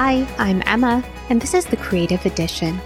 Hi, 0.00 0.24
I'm 0.38 0.62
Emma, 0.64 1.04
and 1.28 1.42
this 1.42 1.54
is 1.54 1.66
the 1.66 1.76
Creative 1.76 2.24
Edition. 2.24 2.80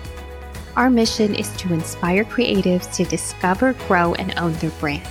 Our 0.77 0.89
mission 0.89 1.35
is 1.35 1.55
to 1.59 1.71
inspire 1.75 2.25
creatives 2.25 2.91
to 2.95 3.05
discover, 3.05 3.75
grow, 3.87 4.15
and 4.15 4.33
own 4.39 4.55
their 4.55 4.71
brand. 4.71 5.07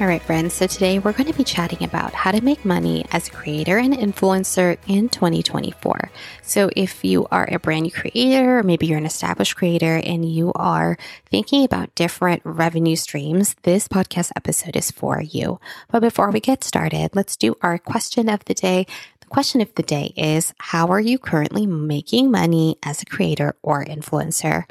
All 0.00 0.06
right, 0.06 0.20
friends, 0.20 0.52
so 0.52 0.66
today 0.66 0.98
we're 0.98 1.14
going 1.14 1.32
to 1.32 1.36
be 1.36 1.44
chatting 1.44 1.82
about 1.82 2.12
how 2.12 2.30
to 2.30 2.42
make 2.42 2.64
money 2.66 3.06
as 3.10 3.28
a 3.28 3.30
creator 3.30 3.78
and 3.78 3.94
influencer 3.94 4.76
in 4.86 5.08
2024. 5.08 6.10
So, 6.42 6.68
if 6.76 7.04
you 7.04 7.26
are 7.30 7.48
a 7.50 7.58
brand 7.58 7.84
new 7.84 7.90
creator, 7.90 8.58
or 8.58 8.62
maybe 8.62 8.86
you're 8.86 8.98
an 8.98 9.06
established 9.06 9.56
creator 9.56 9.96
and 9.96 10.30
you 10.30 10.52
are 10.54 10.98
thinking 11.30 11.64
about 11.64 11.94
different 11.94 12.42
revenue 12.44 12.96
streams, 12.96 13.56
this 13.62 13.88
podcast 13.88 14.32
episode 14.36 14.76
is 14.76 14.90
for 14.90 15.22
you. 15.22 15.58
But 15.90 16.00
before 16.00 16.30
we 16.30 16.40
get 16.40 16.64
started, 16.64 17.12
let's 17.14 17.36
do 17.36 17.56
our 17.62 17.78
question 17.78 18.28
of 18.28 18.44
the 18.44 18.54
day. 18.54 18.86
Question 19.30 19.60
of 19.60 19.72
the 19.76 19.84
day 19.84 20.12
is 20.16 20.52
How 20.58 20.88
are 20.88 20.98
you 20.98 21.16
currently 21.16 21.64
making 21.64 22.32
money 22.32 22.76
as 22.82 23.00
a 23.00 23.06
creator 23.06 23.54
or 23.62 23.84
influencer? 23.84 24.64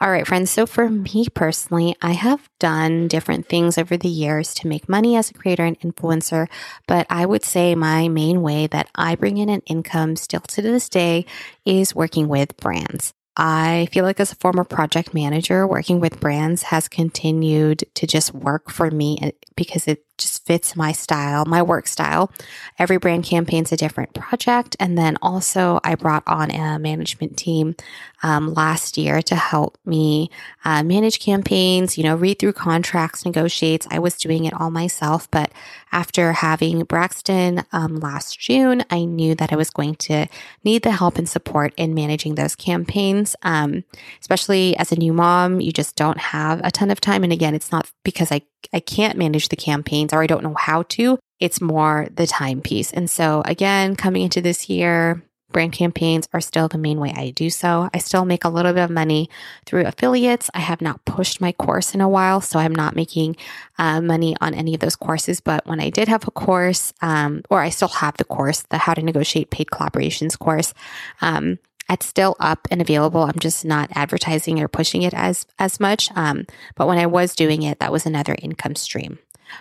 All 0.00 0.08
right, 0.08 0.24
friends. 0.24 0.48
So 0.48 0.64
for 0.64 0.88
me 0.88 1.26
personally, 1.34 1.96
I 2.00 2.12
have 2.12 2.48
done 2.60 3.08
different 3.08 3.48
things 3.48 3.76
over 3.76 3.96
the 3.96 4.08
years 4.08 4.54
to 4.54 4.68
make 4.68 4.88
money 4.88 5.16
as 5.16 5.30
a 5.30 5.34
creator 5.34 5.64
and 5.64 5.80
influencer, 5.80 6.46
but 6.86 7.08
I 7.10 7.26
would 7.26 7.42
say 7.42 7.74
my 7.74 8.06
main 8.06 8.42
way 8.42 8.68
that 8.68 8.88
I 8.94 9.16
bring 9.16 9.38
in 9.38 9.48
an 9.48 9.62
income 9.66 10.14
still 10.14 10.40
to 10.40 10.62
this 10.62 10.88
day 10.88 11.26
is 11.64 11.92
working 11.92 12.28
with 12.28 12.56
brands. 12.58 13.12
I 13.36 13.88
feel 13.90 14.04
like 14.04 14.20
as 14.20 14.30
a 14.30 14.36
former 14.36 14.64
project 14.64 15.14
manager, 15.14 15.66
working 15.66 15.98
with 15.98 16.20
brands 16.20 16.62
has 16.62 16.88
continued 16.88 17.82
to 17.94 18.06
just 18.06 18.32
work 18.32 18.70
for 18.70 18.90
me 18.90 19.18
eh, 19.20 19.30
because 19.56 19.88
it 19.88 20.05
just 20.18 20.46
fits 20.46 20.76
my 20.76 20.92
style, 20.92 21.44
my 21.44 21.62
work 21.62 21.86
style. 21.86 22.30
Every 22.78 22.98
brand 22.98 23.24
campaign's 23.24 23.72
a 23.72 23.76
different 23.76 24.14
project. 24.14 24.76
And 24.80 24.96
then 24.96 25.16
also, 25.22 25.80
I 25.84 25.94
brought 25.94 26.22
on 26.26 26.50
a 26.50 26.78
management 26.78 27.36
team 27.36 27.76
um, 28.22 28.54
last 28.54 28.96
year 28.96 29.22
to 29.22 29.36
help 29.36 29.78
me 29.84 30.30
uh, 30.64 30.82
manage 30.82 31.20
campaigns, 31.20 31.98
you 31.98 32.04
know, 32.04 32.16
read 32.16 32.38
through 32.38 32.54
contracts, 32.54 33.24
negotiates. 33.24 33.86
I 33.90 33.98
was 33.98 34.16
doing 34.16 34.44
it 34.44 34.54
all 34.54 34.70
myself. 34.70 35.30
But 35.30 35.52
after 35.92 36.32
having 36.32 36.84
Braxton 36.84 37.64
um, 37.72 38.00
last 38.00 38.38
June, 38.38 38.84
I 38.90 39.04
knew 39.04 39.34
that 39.34 39.52
I 39.52 39.56
was 39.56 39.70
going 39.70 39.96
to 39.96 40.26
need 40.64 40.82
the 40.82 40.92
help 40.92 41.18
and 41.18 41.28
support 41.28 41.72
in 41.76 41.94
managing 41.94 42.34
those 42.34 42.54
campaigns. 42.56 43.36
Um, 43.42 43.84
especially 44.20 44.76
as 44.76 44.92
a 44.92 44.96
new 44.96 45.12
mom, 45.12 45.60
you 45.60 45.72
just 45.72 45.96
don't 45.96 46.18
have 46.18 46.60
a 46.64 46.70
ton 46.70 46.90
of 46.90 47.00
time. 47.00 47.22
And 47.22 47.32
again, 47.32 47.54
it's 47.54 47.72
not 47.72 47.90
because 48.02 48.32
I, 48.32 48.42
I 48.72 48.80
can't 48.80 49.18
manage 49.18 49.48
the 49.48 49.56
campaigns 49.56 50.12
or 50.12 50.22
I 50.22 50.26
don't 50.26 50.42
know 50.42 50.54
how 50.54 50.82
to. 50.82 51.18
It's 51.40 51.60
more 51.60 52.08
the 52.14 52.26
time 52.26 52.60
piece. 52.60 52.92
And 52.92 53.10
so 53.10 53.42
again, 53.44 53.96
coming 53.96 54.22
into 54.22 54.40
this 54.40 54.68
year, 54.68 55.22
brand 55.52 55.72
campaigns 55.72 56.28
are 56.32 56.40
still 56.40 56.68
the 56.68 56.78
main 56.78 56.98
way 56.98 57.12
I 57.16 57.30
do 57.30 57.50
so. 57.50 57.88
I 57.94 57.98
still 57.98 58.24
make 58.24 58.44
a 58.44 58.48
little 58.48 58.72
bit 58.72 58.84
of 58.84 58.90
money 58.90 59.30
through 59.64 59.86
affiliates. 59.86 60.50
I 60.54 60.60
have 60.60 60.80
not 60.80 61.04
pushed 61.04 61.40
my 61.40 61.52
course 61.52 61.94
in 61.94 62.00
a 62.00 62.08
while, 62.08 62.40
so 62.40 62.58
I'm 62.58 62.74
not 62.74 62.96
making 62.96 63.36
uh, 63.78 64.00
money 64.00 64.36
on 64.40 64.54
any 64.54 64.74
of 64.74 64.80
those 64.80 64.96
courses. 64.96 65.40
But 65.40 65.66
when 65.66 65.80
I 65.80 65.90
did 65.90 66.08
have 66.08 66.26
a 66.26 66.30
course, 66.30 66.92
um, 67.00 67.42
or 67.48 67.60
I 67.60 67.70
still 67.70 67.88
have 67.88 68.16
the 68.16 68.24
course, 68.24 68.62
the 68.70 68.78
How 68.78 68.94
to 68.94 69.02
Negotiate 69.02 69.50
Paid 69.50 69.68
Collaborations 69.68 70.38
course, 70.38 70.74
um, 71.20 71.58
it's 71.88 72.06
still 72.06 72.36
up 72.40 72.66
and 72.70 72.80
available. 72.80 73.22
I'm 73.22 73.38
just 73.38 73.64
not 73.64 73.90
advertising 73.94 74.60
or 74.60 74.68
pushing 74.68 75.02
it 75.02 75.14
as 75.14 75.46
as 75.58 75.80
much. 75.80 76.10
Um, 76.16 76.46
but 76.74 76.86
when 76.86 76.98
I 76.98 77.06
was 77.06 77.34
doing 77.34 77.62
it, 77.62 77.78
that 77.80 77.92
was 77.92 78.06
another 78.06 78.36
income 78.40 78.74
stream. 78.76 79.18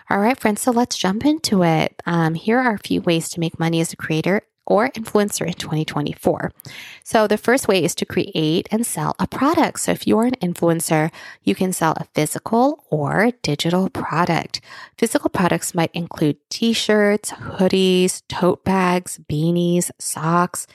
All 0.10 0.20
right, 0.20 0.40
friends. 0.40 0.62
So 0.62 0.72
let's 0.72 0.98
jump 0.98 1.26
into 1.26 1.64
it. 1.64 2.02
Um, 2.06 2.34
here 2.34 2.60
are 2.60 2.74
a 2.74 2.80
few 2.80 3.02
ways 3.02 3.30
to 3.30 3.40
make 3.40 3.60
money 3.60 3.82
as 3.82 3.94
a 3.94 3.98
creator 3.98 4.42
or 4.66 4.90
influencer 4.90 5.46
in 5.46 5.54
2024. 5.54 6.52
So 7.04 7.28
the 7.28 7.38
first 7.38 7.68
way 7.68 7.84
is 7.84 7.94
to 7.96 8.06
create 8.06 8.68
and 8.72 8.86
sell 8.86 9.16
a 9.20 9.28
product. 9.28 9.82
So 9.82 9.92
if 9.92 10.08
you're 10.08 10.26
an 10.26 10.36
influencer, 10.42 11.12
you 11.44 11.54
can 11.54 11.72
sell 11.72 11.94
a 11.98 12.08
physical 12.16 12.84
or 12.90 13.32
digital 13.44 13.90
product. 13.90 14.62
Physical 14.98 15.30
products 15.30 15.76
might 15.76 15.92
include 15.94 16.38
t-shirts, 16.50 17.32
hoodies, 17.32 18.24
tote 18.28 18.64
bags, 18.64 19.20
beanies, 19.30 19.92
socks, 20.00 20.66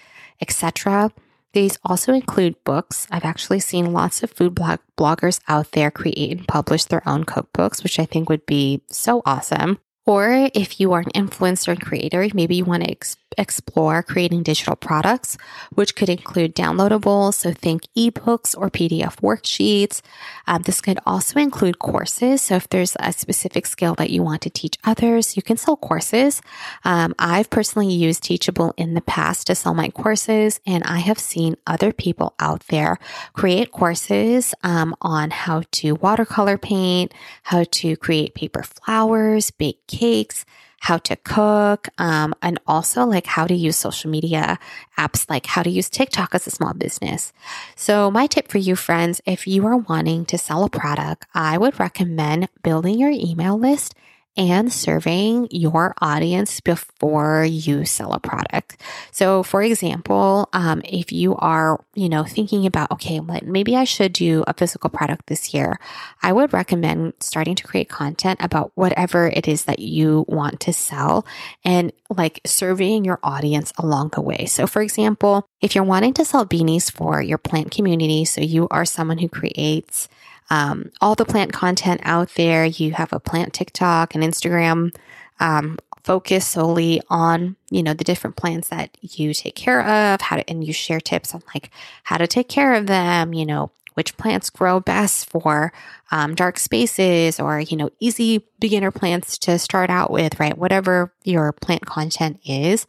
etc. 0.40 1.10
These 1.52 1.78
also 1.84 2.12
include 2.12 2.62
books. 2.64 3.06
I've 3.10 3.24
actually 3.24 3.60
seen 3.60 3.92
lots 3.92 4.22
of 4.22 4.30
food 4.30 4.54
blog- 4.54 4.80
bloggers 4.96 5.40
out 5.48 5.72
there 5.72 5.90
create 5.90 6.36
and 6.36 6.46
publish 6.46 6.84
their 6.84 7.06
own 7.08 7.24
cookbooks, 7.24 7.82
which 7.82 7.98
I 7.98 8.04
think 8.04 8.28
would 8.28 8.46
be 8.46 8.82
so 8.88 9.22
awesome. 9.26 9.78
Or 10.06 10.50
if 10.54 10.80
you 10.80 10.92
are 10.92 11.00
an 11.00 11.10
influencer 11.14 11.68
and 11.68 11.80
creator, 11.80 12.26
maybe 12.34 12.56
you 12.56 12.64
want 12.64 12.84
to 12.84 12.90
explore 13.38 14.02
creating 14.02 14.42
digital 14.42 14.76
products, 14.76 15.36
which 15.74 15.94
could 15.94 16.08
include 16.08 16.54
downloadables. 16.54 17.34
So 17.34 17.52
think 17.52 17.82
ebooks 17.96 18.56
or 18.56 18.70
PDF 18.70 19.16
worksheets. 19.16 20.00
Um, 20.46 20.62
this 20.62 20.80
could 20.80 20.98
also 21.06 21.38
include 21.40 21.78
courses. 21.78 22.42
So 22.42 22.56
if 22.56 22.68
there's 22.68 22.96
a 23.00 23.12
specific 23.12 23.66
skill 23.66 23.94
that 23.94 24.10
you 24.10 24.22
want 24.22 24.42
to 24.42 24.50
teach 24.50 24.76
others, 24.84 25.36
you 25.36 25.42
can 25.42 25.56
sell 25.56 25.76
courses. 25.76 26.42
Um, 26.84 27.14
I've 27.18 27.50
personally 27.50 27.92
used 27.92 28.22
Teachable 28.22 28.74
in 28.76 28.94
the 28.94 29.00
past 29.00 29.46
to 29.46 29.54
sell 29.54 29.74
my 29.74 29.88
courses, 29.88 30.60
and 30.66 30.84
I 30.84 30.98
have 30.98 31.18
seen 31.18 31.56
other 31.66 31.92
people 31.92 32.34
out 32.38 32.66
there 32.68 32.98
create 33.32 33.72
courses 33.72 34.54
um, 34.62 34.94
on 35.00 35.30
how 35.30 35.62
to 35.72 35.94
watercolor 35.94 36.58
paint, 36.58 37.12
how 37.44 37.64
to 37.70 37.96
create 37.96 38.34
paper 38.34 38.62
flowers, 38.62 39.50
bake 39.50 39.86
cakes, 39.86 40.44
how 40.80 40.96
to 40.96 41.14
cook, 41.16 41.88
um, 41.98 42.34
and 42.42 42.58
also 42.66 43.04
like 43.04 43.26
how 43.26 43.46
to 43.46 43.54
use 43.54 43.76
social 43.76 44.10
media 44.10 44.58
apps, 44.98 45.28
like 45.30 45.46
how 45.46 45.62
to 45.62 45.70
use 45.70 45.88
TikTok 45.88 46.34
as 46.34 46.46
a 46.46 46.50
small 46.50 46.74
business. 46.74 47.32
So, 47.76 48.10
my 48.10 48.26
tip 48.26 48.48
for 48.48 48.58
you, 48.58 48.76
friends, 48.76 49.20
if 49.26 49.46
you 49.46 49.64
are 49.66 49.76
wanting 49.76 50.24
to 50.26 50.38
sell 50.38 50.64
a 50.64 50.70
product, 50.70 51.26
I 51.34 51.58
would 51.58 51.78
recommend 51.78 52.48
building 52.62 52.98
your 52.98 53.10
email 53.10 53.58
list 53.58 53.94
and 54.36 54.72
surveying 54.72 55.48
your 55.50 55.94
audience 56.00 56.60
before 56.60 57.44
you 57.44 57.84
sell 57.84 58.12
a 58.12 58.20
product. 58.20 58.80
So, 59.10 59.42
for 59.42 59.62
example, 59.62 60.48
um, 60.52 60.82
if 60.84 61.12
you 61.12 61.34
are, 61.36 61.84
you 61.94 62.08
know, 62.08 62.24
thinking 62.24 62.64
about, 62.64 62.90
okay, 62.92 63.20
maybe 63.42 63.76
I 63.76 63.84
should 63.84 64.12
do 64.12 64.44
a 64.46 64.54
physical 64.54 64.88
product 64.88 65.26
this 65.26 65.52
year, 65.52 65.78
I 66.22 66.32
would 66.32 66.52
recommend 66.52 67.14
starting 67.20 67.54
to 67.56 67.66
create 67.66 67.88
content 67.88 68.40
about 68.42 68.72
whatever 68.76 69.26
it 69.28 69.48
is 69.48 69.64
that 69.64 69.80
you 69.80 70.24
want 70.28 70.60
to 70.60 70.72
sell 70.72 71.26
and 71.64 71.92
like 72.08 72.40
surveying 72.46 73.04
your 73.04 73.18
audience 73.22 73.72
along 73.78 74.10
the 74.14 74.20
way. 74.20 74.46
So, 74.46 74.66
for 74.66 74.80
example, 74.80 75.48
if 75.60 75.74
you're 75.74 75.84
wanting 75.84 76.14
to 76.14 76.24
sell 76.24 76.46
beanies 76.46 76.90
for 76.90 77.20
your 77.20 77.38
plant 77.38 77.70
community, 77.72 78.24
so 78.24 78.40
you 78.40 78.68
are 78.70 78.84
someone 78.84 79.18
who 79.18 79.28
creates 79.28 80.08
um, 80.50 80.90
all 81.00 81.14
the 81.14 81.24
plant 81.24 81.52
content 81.52 82.00
out 82.04 82.34
there. 82.34 82.64
You 82.64 82.92
have 82.92 83.12
a 83.12 83.20
plant 83.20 83.54
TikTok 83.54 84.14
and 84.14 84.22
Instagram. 84.22 84.94
Um, 85.38 85.78
focus 86.02 86.46
solely 86.46 87.00
on 87.08 87.56
you 87.70 87.82
know 87.82 87.94
the 87.94 88.04
different 88.04 88.36
plants 88.36 88.68
that 88.68 88.96
you 89.02 89.34
take 89.34 89.54
care 89.54 89.82
of 89.86 90.20
how 90.20 90.36
to 90.36 90.50
and 90.50 90.64
you 90.64 90.72
share 90.72 91.00
tips 91.00 91.34
on 91.34 91.42
like 91.54 91.70
how 92.04 92.16
to 92.16 92.26
take 92.26 92.48
care 92.48 92.74
of 92.74 92.86
them 92.86 93.34
you 93.34 93.44
know 93.44 93.70
which 93.94 94.16
plants 94.16 94.48
grow 94.48 94.80
best 94.80 95.28
for 95.28 95.72
um, 96.10 96.34
dark 96.34 96.58
spaces 96.58 97.38
or 97.38 97.60
you 97.60 97.76
know 97.76 97.90
easy 98.00 98.46
beginner 98.58 98.90
plants 98.90 99.36
to 99.36 99.58
start 99.58 99.90
out 99.90 100.10
with 100.10 100.40
right 100.40 100.56
whatever 100.56 101.12
your 101.24 101.52
plant 101.52 101.84
content 101.84 102.40
is 102.46 102.86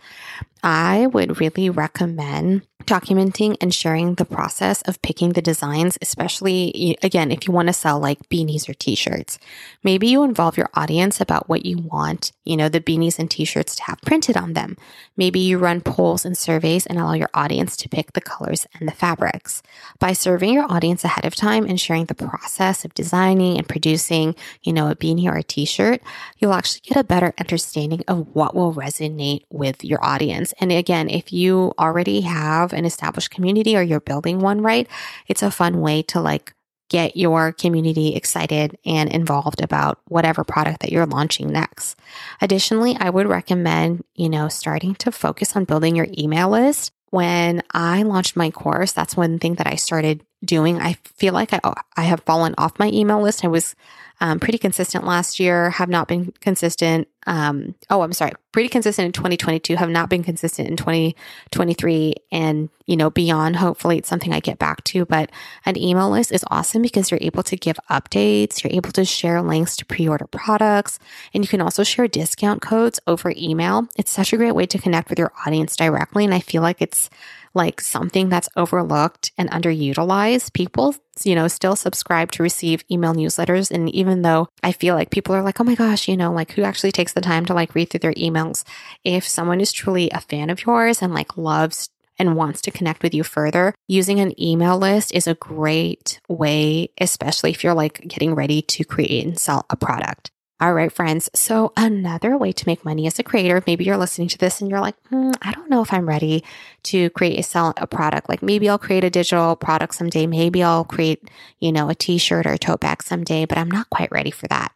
i 0.63 1.05
would 1.07 1.39
really 1.39 1.69
recommend 1.69 2.65
documenting 2.91 3.55
and 3.61 3.73
sharing 3.73 4.15
the 4.15 4.25
process 4.25 4.81
of 4.81 5.01
picking 5.01 5.31
the 5.31 5.41
designs, 5.41 5.97
especially 6.01 6.97
again, 7.01 7.31
if 7.31 7.47
you 7.47 7.53
want 7.53 7.67
to 7.67 7.73
sell 7.73 7.99
like 7.99 8.27
beanies 8.29 8.67
or 8.67 8.73
t-shirts. 8.73 9.39
Maybe 9.83 10.07
you 10.07 10.23
involve 10.23 10.57
your 10.57 10.69
audience 10.73 11.21
about 11.21 11.47
what 11.47 11.65
you 11.65 11.77
want, 11.77 12.33
you 12.43 12.57
know, 12.57 12.67
the 12.67 12.81
beanies 12.81 13.17
and 13.17 13.31
t-shirts 13.31 13.75
to 13.77 13.83
have 13.83 14.01
printed 14.01 14.35
on 14.35 14.53
them. 14.53 14.75
Maybe 15.15 15.39
you 15.39 15.57
run 15.57 15.81
polls 15.81 16.25
and 16.25 16.37
surveys 16.37 16.85
and 16.85 16.99
allow 16.99 17.13
your 17.13 17.29
audience 17.33 17.77
to 17.77 17.89
pick 17.89 18.11
the 18.11 18.21
colors 18.21 18.67
and 18.77 18.87
the 18.87 18.93
fabrics. 18.93 19.63
By 19.99 20.11
serving 20.11 20.53
your 20.53 20.69
audience 20.69 21.05
ahead 21.05 21.25
of 21.25 21.35
time 21.35 21.65
and 21.65 21.79
sharing 21.79 22.05
the 22.05 22.15
process 22.15 22.83
of 22.83 22.93
designing 22.93 23.57
and 23.57 23.69
producing, 23.69 24.35
you 24.63 24.73
know, 24.73 24.89
a 24.89 24.95
beanie 24.95 25.27
or 25.27 25.37
a 25.37 25.43
t-shirt, 25.43 26.01
you'll 26.39 26.53
actually 26.53 26.81
get 26.83 26.97
a 26.97 27.03
better 27.05 27.33
understanding 27.39 28.03
of 28.07 28.27
what 28.33 28.53
will 28.53 28.73
resonate 28.73 29.43
with 29.49 29.83
your 29.83 30.03
audience. 30.03 30.53
And 30.59 30.71
again, 30.73 31.09
if 31.09 31.31
you 31.31 31.73
already 31.79 32.21
have 32.21 32.41
have 32.41 32.73
an 32.81 32.85
established 32.85 33.31
community 33.31 33.77
or 33.77 33.81
you're 33.81 34.01
building 34.01 34.39
one, 34.39 34.61
right? 34.61 34.87
It's 35.27 35.43
a 35.43 35.51
fun 35.51 35.79
way 35.79 36.01
to 36.03 36.19
like 36.19 36.53
get 36.89 37.15
your 37.15 37.53
community 37.53 38.15
excited 38.15 38.77
and 38.85 39.09
involved 39.09 39.61
about 39.61 40.01
whatever 40.09 40.43
product 40.43 40.81
that 40.81 40.91
you're 40.91 41.05
launching 41.05 41.47
next. 41.47 41.97
Additionally, 42.41 42.97
I 42.99 43.09
would 43.09 43.27
recommend, 43.27 44.03
you 44.13 44.27
know, 44.27 44.49
starting 44.49 44.95
to 44.95 45.11
focus 45.11 45.55
on 45.55 45.63
building 45.63 45.95
your 45.95 46.07
email 46.17 46.49
list. 46.49 46.91
When 47.09 47.61
I 47.71 48.03
launched 48.03 48.35
my 48.35 48.49
course, 48.51 48.91
that's 48.91 49.15
one 49.15 49.39
thing 49.39 49.55
that 49.55 49.67
I 49.67 49.75
started 49.75 50.25
doing. 50.43 50.81
I 50.81 50.97
feel 51.15 51.33
like 51.33 51.53
I, 51.53 51.61
I 51.95 52.03
have 52.03 52.23
fallen 52.23 52.55
off 52.57 52.79
my 52.79 52.89
email 52.89 53.21
list. 53.21 53.45
I 53.45 53.47
was 53.47 53.73
um, 54.21 54.39
pretty 54.39 54.59
consistent 54.59 55.03
last 55.03 55.39
year, 55.39 55.71
have 55.71 55.89
not 55.89 56.07
been 56.07 56.31
consistent. 56.41 57.07
Um, 57.25 57.73
oh, 57.89 58.03
I'm 58.03 58.13
sorry, 58.13 58.33
pretty 58.51 58.69
consistent 58.69 59.07
in 59.07 59.11
2022, 59.13 59.75
have 59.75 59.89
not 59.89 60.09
been 60.09 60.23
consistent 60.23 60.69
in 60.69 60.77
2023, 60.77 62.13
and 62.31 62.69
you 62.85 62.95
know 62.95 63.09
beyond. 63.09 63.55
Hopefully, 63.55 63.97
it's 63.97 64.07
something 64.07 64.31
I 64.31 64.39
get 64.39 64.59
back 64.59 64.83
to. 64.85 65.05
But 65.05 65.31
an 65.65 65.75
email 65.75 66.11
list 66.11 66.31
is 66.31 66.45
awesome 66.51 66.83
because 66.83 67.09
you're 67.09 67.19
able 67.21 67.41
to 67.43 67.57
give 67.57 67.77
updates, 67.89 68.63
you're 68.63 68.73
able 68.73 68.91
to 68.91 69.05
share 69.05 69.41
links 69.41 69.75
to 69.77 69.85
pre-order 69.85 70.27
products, 70.27 70.99
and 71.33 71.43
you 71.43 71.47
can 71.47 71.61
also 71.61 71.83
share 71.83 72.07
discount 72.07 72.61
codes 72.61 72.99
over 73.07 73.33
email. 73.35 73.87
It's 73.97 74.11
such 74.11 74.33
a 74.33 74.37
great 74.37 74.53
way 74.53 74.67
to 74.67 74.77
connect 74.77 75.09
with 75.09 75.17
your 75.17 75.33
audience 75.47 75.75
directly, 75.75 76.25
and 76.25 76.33
I 76.33 76.39
feel 76.41 76.61
like 76.61 76.79
it's 76.79 77.09
like 77.55 77.81
something 77.81 78.29
that's 78.29 78.49
overlooked 78.55 79.31
and 79.37 79.49
underutilized. 79.49 80.53
People, 80.53 80.95
you 81.25 81.35
know, 81.35 81.47
still 81.47 81.75
subscribe 81.75 82.31
to 82.31 82.43
receive 82.43 82.83
email 82.91 83.13
newsletters. 83.13 83.71
And 83.71 83.89
even 83.89 84.21
though 84.21 84.47
I 84.63 84.71
feel 84.71 84.95
like 84.95 85.11
people 85.11 85.35
are 85.35 85.43
like, 85.43 85.59
oh 85.59 85.63
my 85.63 85.75
gosh, 85.75 86.07
you 86.07 86.17
know, 86.17 86.31
like 86.31 86.51
who 86.51 86.63
actually 86.63 86.91
takes 86.91 87.13
the 87.13 87.21
time 87.21 87.45
to 87.45 87.53
like 87.53 87.75
read 87.75 87.89
through 87.89 87.99
their 87.99 88.13
emails? 88.13 88.63
If 89.03 89.27
someone 89.27 89.61
is 89.61 89.71
truly 89.71 90.09
a 90.11 90.21
fan 90.21 90.49
of 90.49 90.65
yours 90.65 91.01
and 91.01 91.13
like 91.13 91.37
loves 91.37 91.89
and 92.19 92.35
wants 92.35 92.61
to 92.61 92.71
connect 92.71 93.03
with 93.03 93.13
you 93.13 93.23
further, 93.23 93.73
using 93.87 94.19
an 94.19 94.39
email 94.41 94.77
list 94.77 95.13
is 95.13 95.27
a 95.27 95.35
great 95.35 96.19
way, 96.27 96.89
especially 96.99 97.51
if 97.51 97.63
you're 97.63 97.73
like 97.73 98.01
getting 98.07 98.35
ready 98.35 98.61
to 98.61 98.83
create 98.83 99.25
and 99.25 99.39
sell 99.39 99.65
a 99.69 99.75
product. 99.75 100.31
All 100.61 100.75
right, 100.75 100.91
friends. 100.91 101.27
So, 101.33 101.73
another 101.75 102.37
way 102.37 102.51
to 102.51 102.67
make 102.67 102.85
money 102.85 103.07
as 103.07 103.17
a 103.17 103.23
creator, 103.23 103.63
maybe 103.65 103.83
you're 103.83 103.97
listening 103.97 104.27
to 104.27 104.37
this 104.37 104.61
and 104.61 104.69
you're 104.69 104.79
like, 104.79 104.95
hmm, 105.09 105.31
I 105.41 105.51
don't 105.53 105.71
know 105.71 105.81
if 105.81 105.91
I'm 105.91 106.07
ready 106.07 106.43
to 106.83 107.09
create 107.09 107.39
a 107.39 107.41
sell 107.41 107.73
a 107.77 107.87
product. 107.87 108.29
Like 108.29 108.43
maybe 108.43 108.69
I'll 108.69 108.77
create 108.77 109.03
a 109.03 109.09
digital 109.09 109.55
product 109.55 109.95
someday. 109.95 110.27
Maybe 110.27 110.61
I'll 110.61 110.85
create, 110.85 111.31
you 111.59 111.71
know, 111.71 111.89
a 111.89 111.95
t-shirt 111.95 112.45
or 112.45 112.53
a 112.53 112.59
tote 112.59 112.81
bag 112.81 113.01
someday, 113.01 113.45
but 113.45 113.57
I'm 113.57 113.71
not 113.71 113.89
quite 113.89 114.11
ready 114.11 114.29
for 114.29 114.47
that. 114.49 114.71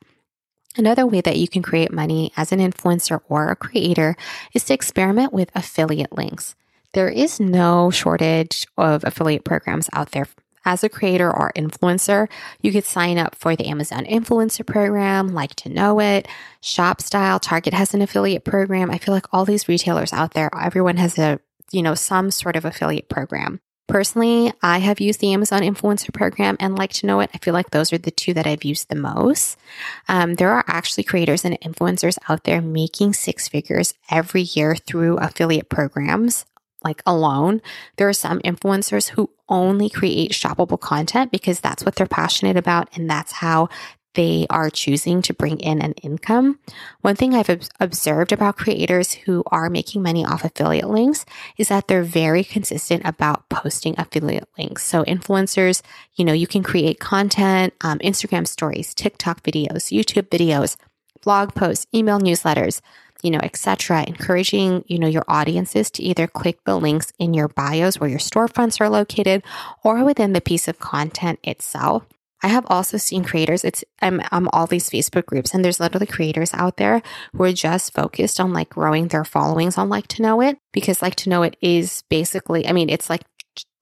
Another 0.76 1.06
way 1.06 1.22
that 1.22 1.38
you 1.38 1.48
can 1.48 1.62
create 1.62 1.94
money 1.94 2.34
as 2.36 2.52
an 2.52 2.58
influencer 2.58 3.22
or 3.30 3.50
a 3.50 3.56
creator 3.56 4.18
is 4.56 4.64
to 4.64 4.74
experiment 4.74 5.34
with 5.34 5.52
affiliate 5.54 6.18
links. 6.18 6.56
There 6.94 7.10
is 7.10 7.40
no 7.40 7.92
shortage 7.92 8.66
of 8.76 9.04
affiliate 9.04 9.46
programs 9.46 9.88
out 9.94 10.14
there 10.14 10.28
as 10.66 10.84
a 10.84 10.90
creator 10.90 11.32
or 11.32 11.52
influencer, 11.56 12.28
you 12.62 12.72
could 12.72 12.86
sign 12.86 13.18
up 13.18 13.36
for 13.36 13.56
the 13.56 13.68
Amazon 13.68 14.06
influencer 14.06 14.66
program, 14.66 15.34
like 15.34 15.56
to 15.56 15.70
know 15.70 16.00
it, 16.00 16.28
ShopStyle, 16.62 17.40
Target 17.42 17.74
has 17.74 17.94
an 17.94 18.02
affiliate 18.02 18.44
program. 18.44 18.90
I 18.90 18.98
feel 18.98 19.14
like 19.14 19.28
all 19.32 19.46
these 19.46 19.68
retailers 19.68 20.12
out 20.12 20.34
there, 20.34 20.50
everyone 20.56 20.98
has 20.98 21.18
a, 21.18 21.40
you 21.72 21.82
know, 21.82 21.96
some 21.96 22.32
sort 22.32 22.56
of 22.56 22.66
affiliate 22.66 23.10
program. 23.10 23.60
Personally, 23.88 24.52
I 24.64 24.80
have 24.80 25.00
used 25.00 25.20
the 25.20 25.32
Amazon 25.32 25.62
influencer 25.62 26.12
program 26.12 26.58
and 26.60 26.76
like 26.76 26.92
to 26.94 27.06
know 27.06 27.20
it. 27.20 27.30
I 27.36 27.38
feel 27.38 27.54
like 27.54 27.70
those 27.70 27.94
are 27.94 28.00
the 28.00 28.10
two 28.10 28.34
that 28.34 28.48
I've 28.48 28.64
used 28.64 28.90
the 28.90 28.96
most. 28.96 29.60
Um, 30.08 30.36
there 30.36 30.52
are 30.52 30.64
actually 30.68 31.04
creators 31.04 31.46
and 31.46 31.60
influencers 31.62 32.18
out 32.28 32.46
there 32.46 32.62
making 32.62 33.14
six 33.14 33.48
figures 33.48 33.94
every 34.10 34.42
year 34.42 34.76
through 34.76 35.18
affiliate 35.18 35.70
programs 35.70 36.46
like 36.86 37.02
alone. 37.06 37.62
There 37.98 38.08
are 38.08 38.14
some 38.14 38.40
influencers 38.40 39.10
who 39.10 39.30
only 39.50 39.90
create 39.90 40.32
shoppable 40.32 40.80
content 40.80 41.32
because 41.32 41.60
that's 41.60 41.84
what 41.84 41.96
they're 41.96 42.08
passionate 42.08 42.56
about 42.56 42.90
and 42.96 43.10
that's 43.10 43.34
how 43.34 43.70
they 44.16 44.48
are 44.50 44.70
choosing 44.70 45.22
to 45.22 45.34
bring 45.34 45.60
in 45.60 45.82
an 45.82 45.92
income. 46.02 46.58
One 47.02 47.16
thing 47.16 47.36
I've 47.36 47.70
observed 47.80 48.32
about 48.32 48.56
creators 48.56 49.14
who 49.14 49.44
are 49.48 49.70
making 49.70 50.02
money 50.02 50.26
off 50.26 50.44
affiliate 50.44 50.90
links 50.90 51.26
is 51.58 51.68
that 51.68 51.88
they're 51.88 52.04
very 52.04 52.44
consistent 52.44 53.04
about 53.06 53.50
posting 53.50 53.94
affiliate 53.98 54.48
links. 54.58 54.86
So, 54.86 55.04
influencers, 55.04 55.81
you 56.16 56.24
know, 56.26 56.34
you 56.34 56.48
can 56.48 56.64
create 56.64 57.00
content, 57.00 57.74
um, 57.81 58.00
Instagram 58.00 58.48
stories, 58.48 58.94
TikTok 58.94 59.44
videos, 59.44 59.92
YouTube 59.92 60.30
videos, 60.30 60.78
blog 61.22 61.54
posts, 61.54 61.86
email 61.94 62.20
newsletters 62.20 62.81
you 63.25 63.31
know, 63.31 63.39
etc. 63.42 64.04
Encouraging, 64.06 64.86
you 64.88 65.00
know, 65.00 65.07
your 65.07 65.25
audiences 65.27 65.89
to 65.89 66.04
either 66.04 66.27
click 66.27 66.63
the 66.63 66.77
links 66.77 67.12
in 67.18 67.33
your 67.33 67.48
bios 67.48 68.00
where 68.00 68.10
your 68.10 68.19
storefronts 68.19 68.80
are 68.80 68.88
located 68.88 69.42
or 69.83 70.04
within 70.04 70.33
the 70.33 70.42
piece 70.42 70.68
of 70.68 70.77
content 70.77 71.39
itself. 71.44 72.06
I 72.44 72.50
have 72.50 72.68
also 72.69 72.98
seen 72.98 73.24
creators, 73.24 73.63
it's 73.63 73.83
I'm, 74.00 74.22
I'm 74.31 74.48
all 74.50 74.68
these 74.68 74.92
Facebook 74.92 75.25
groups, 75.25 75.56
and 75.56 75.66
there's 75.66 75.80
literally 75.80 76.06
creators 76.06 76.54
out 76.54 76.77
there 76.77 77.01
who 77.33 77.44
are 77.45 77.51
just 77.51 77.94
focused 77.94 78.39
on 78.39 78.54
like 78.54 78.69
growing 78.69 79.07
their 79.07 79.25
followings 79.25 79.80
on 79.80 79.89
Like 79.89 80.07
to 80.10 80.21
Know 80.21 80.42
It 80.42 80.60
because 80.71 81.01
Like 81.01 81.16
to 81.16 81.30
Know 81.30 81.42
It 81.42 81.57
is 81.62 82.04
basically, 82.07 82.68
I 82.68 82.74
mean, 82.74 82.89
it's 82.89 83.10
like 83.10 83.24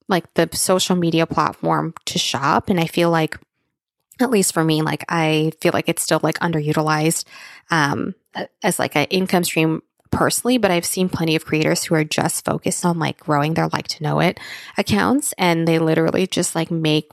like 0.08 0.32
the 0.34 0.48
social 0.52 0.96
media 0.96 1.26
platform 1.26 1.92
to 2.06 2.18
shop. 2.18 2.70
And 2.70 2.80
I 2.80 2.86
feel 2.86 3.10
like 3.10 3.38
at 4.20 4.30
least 4.30 4.54
for 4.54 4.64
me, 4.64 4.82
like 4.82 5.04
I 5.08 5.52
feel 5.60 5.72
like 5.72 5.88
it's 5.88 6.02
still 6.02 6.20
like 6.22 6.38
underutilized 6.38 7.24
um, 7.70 8.14
as 8.62 8.78
like 8.78 8.96
an 8.96 9.06
income 9.06 9.44
stream 9.44 9.82
personally, 10.10 10.58
but 10.58 10.70
I've 10.70 10.84
seen 10.84 11.08
plenty 11.08 11.34
of 11.36 11.44
creators 11.44 11.84
who 11.84 11.94
are 11.94 12.04
just 12.04 12.44
focused 12.44 12.84
on 12.84 12.98
like 12.98 13.18
growing 13.18 13.54
their 13.54 13.68
like 13.68 13.88
to 13.88 14.02
know 14.02 14.20
it 14.20 14.38
accounts 14.78 15.34
and 15.38 15.66
they 15.66 15.78
literally 15.78 16.26
just 16.26 16.54
like 16.54 16.70
make 16.70 17.10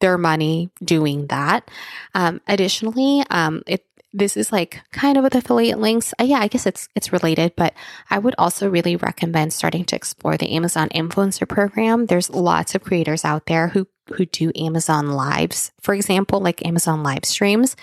their 0.00 0.16
money 0.16 0.70
doing 0.82 1.26
that. 1.26 1.68
Um, 2.14 2.40
additionally, 2.46 3.24
um, 3.30 3.62
it 3.66 3.84
this 4.14 4.38
is 4.38 4.50
like 4.50 4.80
kind 4.90 5.18
of 5.18 5.24
with 5.24 5.34
affiliate 5.34 5.78
links. 5.78 6.14
Uh, 6.18 6.24
yeah, 6.24 6.38
I 6.38 6.48
guess 6.48 6.66
it's 6.66 6.88
it's 6.94 7.12
related, 7.12 7.54
but 7.56 7.74
I 8.08 8.18
would 8.18 8.34
also 8.38 8.68
really 8.68 8.96
recommend 8.96 9.52
starting 9.52 9.84
to 9.86 9.96
explore 9.96 10.36
the 10.36 10.52
Amazon 10.52 10.88
influencer 10.90 11.46
program. 11.46 12.06
There's 12.06 12.30
lots 12.30 12.74
of 12.74 12.82
creators 12.82 13.24
out 13.24 13.46
there 13.46 13.68
who 13.68 13.86
who 14.14 14.26
do 14.26 14.52
Amazon 14.56 15.10
lives, 15.10 15.72
for 15.80 15.94
example, 15.94 16.40
like 16.40 16.64
Amazon 16.66 17.02
live 17.02 17.24
streams. 17.24 17.76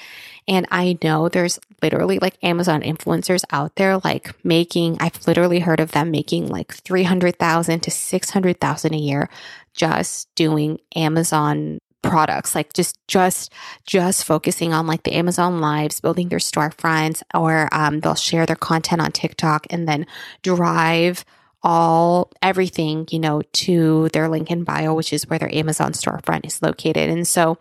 And 0.48 0.68
I 0.70 0.98
know 1.04 1.28
there's 1.28 1.60
literally 1.82 2.20
like 2.20 2.38
Amazon 2.44 2.82
influencers 2.82 3.44
out 3.52 3.76
there 3.76 3.98
like 3.98 4.34
making 4.46 4.98
I've 5.00 5.28
literally 5.28 5.60
heard 5.60 5.80
of 5.80 5.92
them 5.92 6.12
making 6.12 6.48
like 6.48 6.74
300,000 6.74 7.80
to 7.82 7.92
600,000 7.92 8.94
a 8.94 8.98
year 8.98 9.30
just 9.74 10.34
doing 10.36 10.80
Amazon 10.96 11.80
products 12.02 12.54
like 12.54 12.72
just 12.74 13.00
just 13.08 13.52
just 13.88 14.26
focusing 14.26 14.72
on 14.72 14.86
like 14.86 15.02
the 15.04 15.14
amazon 15.14 15.60
lives 15.60 16.00
building 16.00 16.30
their 16.30 16.38
storefronts 16.38 17.24
or 17.34 17.68
um, 17.72 18.00
they'll 18.00 18.14
share 18.14 18.46
their 18.46 18.56
content 18.56 19.02
on 19.02 19.12
tiktok 19.12 19.66
and 19.72 19.88
then 19.88 20.06
drive 20.44 21.26
all 21.66 22.32
everything 22.44 23.08
you 23.10 23.18
know 23.18 23.42
to 23.52 24.08
their 24.14 24.30
link 24.30 24.52
in 24.52 24.64
bio 24.64 24.94
which 24.94 25.12
is 25.12 25.28
where 25.28 25.40
their 25.40 25.54
amazon 25.54 25.92
storefront 25.92 26.46
is 26.46 26.62
located. 26.62 27.10
And 27.10 27.28
so 27.28 27.58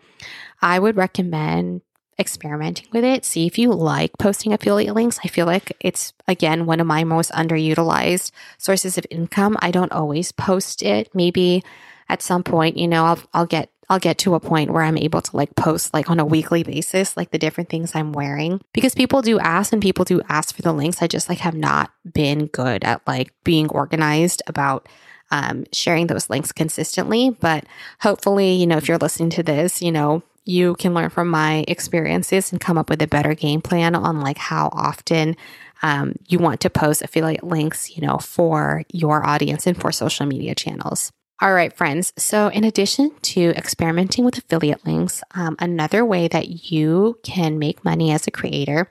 i 0.61 0.79
would 0.79 0.95
recommend 0.95 1.81
experimenting 2.17 2.87
with 2.93 3.03
it 3.03 3.25
see 3.25 3.45
if 3.45 3.57
you 3.57 3.73
like 3.73 4.11
posting 4.17 4.53
affiliate 4.53 4.95
links. 4.95 5.19
I 5.25 5.27
feel 5.27 5.45
like 5.45 5.75
it's 5.81 6.13
again 6.27 6.65
one 6.65 6.79
of 6.79 6.87
my 6.87 7.03
most 7.03 7.31
underutilized 7.31 8.31
sources 8.57 8.97
of 8.97 9.05
income. 9.09 9.57
I 9.59 9.71
don't 9.71 9.91
always 9.91 10.31
post 10.31 10.81
it. 10.81 11.13
Maybe 11.13 11.63
at 12.07 12.21
some 12.21 12.43
point 12.43 12.77
you 12.77 12.87
know 12.87 13.05
i'll, 13.05 13.19
I'll 13.33 13.45
get 13.45 13.71
I'll 13.89 13.99
get 13.99 14.17
to 14.19 14.35
a 14.35 14.39
point 14.39 14.71
where 14.71 14.83
I'm 14.83 14.97
able 14.97 15.21
to 15.21 15.35
like 15.35 15.55
post 15.55 15.93
like 15.93 16.09
on 16.09 16.19
a 16.19 16.25
weekly 16.25 16.63
basis, 16.63 17.15
like 17.15 17.31
the 17.31 17.37
different 17.37 17.69
things 17.69 17.93
I'm 17.93 18.13
wearing 18.13 18.61
because 18.73 18.95
people 18.95 19.21
do 19.21 19.39
ask 19.39 19.71
and 19.73 19.81
people 19.81 20.05
do 20.05 20.21
ask 20.27 20.55
for 20.55 20.61
the 20.61 20.73
links. 20.73 21.01
I 21.01 21.07
just 21.07 21.29
like 21.29 21.39
have 21.39 21.55
not 21.55 21.91
been 22.13 22.47
good 22.47 22.83
at 22.83 23.01
like 23.07 23.33
being 23.43 23.69
organized 23.69 24.41
about 24.47 24.87
um, 25.31 25.65
sharing 25.71 26.07
those 26.07 26.29
links 26.29 26.51
consistently. 26.51 27.29
But 27.29 27.65
hopefully, 28.01 28.53
you 28.53 28.67
know, 28.67 28.77
if 28.77 28.87
you're 28.87 28.97
listening 28.97 29.29
to 29.31 29.43
this, 29.43 29.81
you 29.81 29.91
know, 29.91 30.23
you 30.45 30.75
can 30.75 30.93
learn 30.93 31.09
from 31.09 31.27
my 31.27 31.65
experiences 31.67 32.51
and 32.51 32.61
come 32.61 32.77
up 32.77 32.89
with 32.89 33.01
a 33.01 33.07
better 33.07 33.33
game 33.33 33.61
plan 33.61 33.95
on 33.95 34.21
like 34.21 34.37
how 34.37 34.69
often 34.71 35.35
um, 35.81 36.13
you 36.27 36.39
want 36.39 36.61
to 36.61 36.69
post 36.69 37.01
affiliate 37.01 37.43
links, 37.43 37.95
you 37.95 38.05
know, 38.05 38.17
for 38.17 38.83
your 38.91 39.25
audience 39.25 39.67
and 39.67 39.79
for 39.79 39.91
social 39.91 40.25
media 40.25 40.55
channels. 40.55 41.11
All 41.41 41.53
right, 41.53 41.75
friends. 41.75 42.13
So, 42.17 42.47
in 42.47 42.63
addition 42.63 43.11
to 43.23 43.49
experimenting 43.57 44.23
with 44.23 44.37
affiliate 44.37 44.85
links, 44.85 45.21
um, 45.31 45.57
another 45.59 46.05
way 46.05 46.29
that 46.29 46.71
you 46.71 47.19
can 47.23 47.59
make 47.59 47.83
money 47.83 48.11
as 48.11 48.25
a 48.25 48.31
creator 48.31 48.89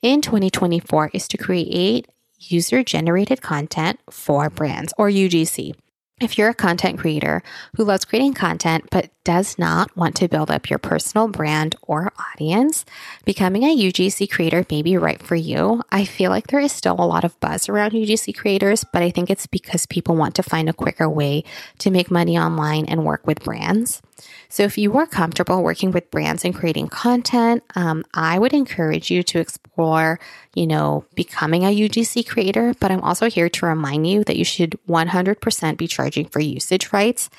in 0.00 0.20
2024 0.20 1.10
is 1.12 1.26
to 1.26 1.36
create 1.36 2.06
user 2.38 2.84
generated 2.84 3.42
content 3.42 3.98
for 4.08 4.50
brands 4.50 4.94
or 4.96 5.08
UGC. 5.08 5.74
If 6.20 6.38
you're 6.38 6.48
a 6.48 6.54
content 6.54 7.00
creator 7.00 7.42
who 7.76 7.82
loves 7.82 8.04
creating 8.04 8.34
content 8.34 8.84
but 8.92 9.10
does 9.24 9.58
not 9.58 9.96
want 9.96 10.14
to 10.16 10.28
build 10.28 10.48
up 10.48 10.70
your 10.70 10.78
personal 10.78 11.26
brand 11.26 11.74
or 11.82 12.12
audience, 12.32 12.84
becoming 13.24 13.64
a 13.64 13.76
UGC 13.76 14.30
creator 14.30 14.64
may 14.70 14.82
be 14.82 14.96
right 14.96 15.20
for 15.20 15.34
you. 15.34 15.82
I 15.90 16.04
feel 16.04 16.30
like 16.30 16.46
there 16.46 16.60
is 16.60 16.70
still 16.70 16.94
a 17.00 17.04
lot 17.04 17.24
of 17.24 17.38
buzz 17.40 17.68
around 17.68 17.92
UGC 17.92 18.36
creators, 18.36 18.84
but 18.92 19.02
I 19.02 19.10
think 19.10 19.28
it's 19.28 19.48
because 19.48 19.86
people 19.86 20.14
want 20.14 20.36
to 20.36 20.44
find 20.44 20.68
a 20.68 20.72
quicker 20.72 21.10
way 21.10 21.42
to 21.78 21.90
make 21.90 22.12
money 22.12 22.38
online 22.38 22.84
and 22.86 23.04
work 23.04 23.26
with 23.26 23.42
brands. 23.42 24.00
So, 24.48 24.62
if 24.62 24.78
you 24.78 24.96
are 24.98 25.06
comfortable 25.06 25.62
working 25.62 25.90
with 25.90 26.10
brands 26.10 26.44
and 26.44 26.54
creating 26.54 26.88
content, 26.88 27.62
um, 27.74 28.04
I 28.14 28.38
would 28.38 28.52
encourage 28.52 29.10
you 29.10 29.22
to 29.24 29.38
explore, 29.38 30.20
you 30.54 30.66
know, 30.66 31.04
becoming 31.14 31.64
a 31.64 31.74
UGC 31.74 32.28
creator. 32.28 32.74
But 32.78 32.92
I'm 32.92 33.00
also 33.00 33.28
here 33.28 33.48
to 33.48 33.66
remind 33.66 34.06
you 34.06 34.24
that 34.24 34.36
you 34.36 34.44
should 34.44 34.78
100% 34.88 35.76
be 35.76 35.86
charging 35.86 36.26
for 36.26 36.40
usage 36.40 36.92
rights. 36.92 37.30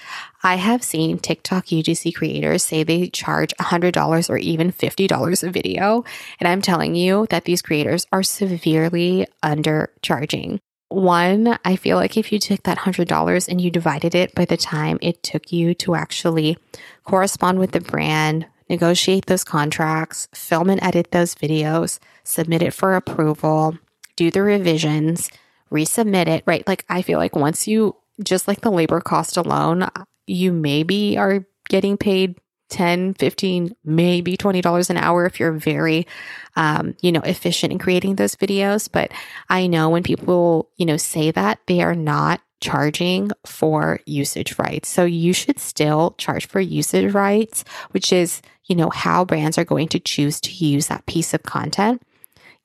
I 0.44 0.56
have 0.56 0.84
seen 0.84 1.18
TikTok 1.18 1.66
UGC 1.66 2.14
creators 2.14 2.64
say 2.64 2.84
they 2.84 3.10
charge 3.10 3.54
$100 3.60 4.30
or 4.30 4.38
even 4.38 4.72
$50 4.72 5.44
a 5.44 5.52
video. 5.52 6.04
And 6.40 6.48
I'm 6.48 6.62
telling 6.62 6.96
you 6.96 7.28
that 7.30 7.46
these 7.46 7.62
creators 7.62 8.06
are 8.12 8.24
severely 8.24 9.26
undercharging. 9.44 10.60
One, 10.96 11.60
I 11.66 11.76
feel 11.76 11.98
like 11.98 12.16
if 12.16 12.32
you 12.32 12.40
took 12.40 12.64
that 12.64 12.78
$100 12.78 13.48
and 13.50 13.60
you 13.60 13.70
divided 13.70 14.16
it 14.16 14.34
by 14.34 14.46
the 14.46 14.56
time 14.56 14.98
it 15.02 15.24
took 15.24 15.52
you 15.52 15.74
to 15.74 15.94
actually 15.94 16.58
correspond 17.04 17.60
with 17.60 17.74
the 17.74 17.82
brand, 17.82 18.48
negotiate 18.70 19.26
those 19.26 19.44
contracts, 19.44 20.30
film 20.34 20.70
and 20.70 20.82
edit 20.82 21.12
those 21.12 21.36
videos, 21.36 22.00
submit 22.24 22.62
it 22.62 22.74
for 22.74 22.96
approval, 22.96 23.78
do 24.16 24.32
the 24.32 24.42
revisions, 24.42 25.30
resubmit 25.70 26.28
it, 26.28 26.44
right? 26.46 26.66
Like, 26.66 26.86
I 26.88 27.02
feel 27.02 27.20
like 27.20 27.36
once 27.36 27.68
you 27.68 27.98
just 28.24 28.48
like 28.48 28.62
the 28.62 28.72
labor 28.72 29.02
cost 29.02 29.36
alone, 29.36 29.90
you 30.28 30.54
maybe 30.54 31.18
are 31.18 31.46
getting 31.68 31.98
paid 31.98 32.40
10 32.70 33.14
15 33.16 33.76
maybe 33.84 34.36
$20 34.38 34.90
an 34.90 34.98
hour 34.98 35.26
if 35.26 35.40
you're 35.40 35.52
very 35.52 36.08
um, 36.56 36.96
you 37.02 37.12
know 37.12 37.22
efficient 37.22 37.72
in 37.72 37.80
creating 37.80 38.16
those 38.16 38.36
videos. 38.36 38.90
But 38.92 39.12
i 39.50 39.68
know 39.68 39.90
when 39.90 40.04
people 40.04 40.70
you 40.78 40.86
know 40.86 40.98
say 40.98 41.32
that 41.32 41.60
they 41.68 41.82
are 41.82 41.96
not 41.96 42.42
charging 42.62 43.30
for 43.46 44.00
usage 44.06 44.58
rights. 44.58 44.90
So 44.90 45.06
you 45.06 45.34
should 45.34 45.60
still 45.60 46.16
charge 46.18 46.48
for 46.48 46.60
usage 46.60 47.14
rights 47.14 47.64
which 47.92 48.12
is 48.12 48.42
you 48.66 48.76
know 48.76 48.90
how 48.90 49.26
brands 49.26 49.58
are 49.58 49.66
going 49.66 49.88
to 49.90 50.00
choose 50.00 50.40
to 50.42 50.52
use 50.52 50.88
that 50.88 51.06
piece 51.06 51.34
of 51.34 51.44
content 51.44 52.02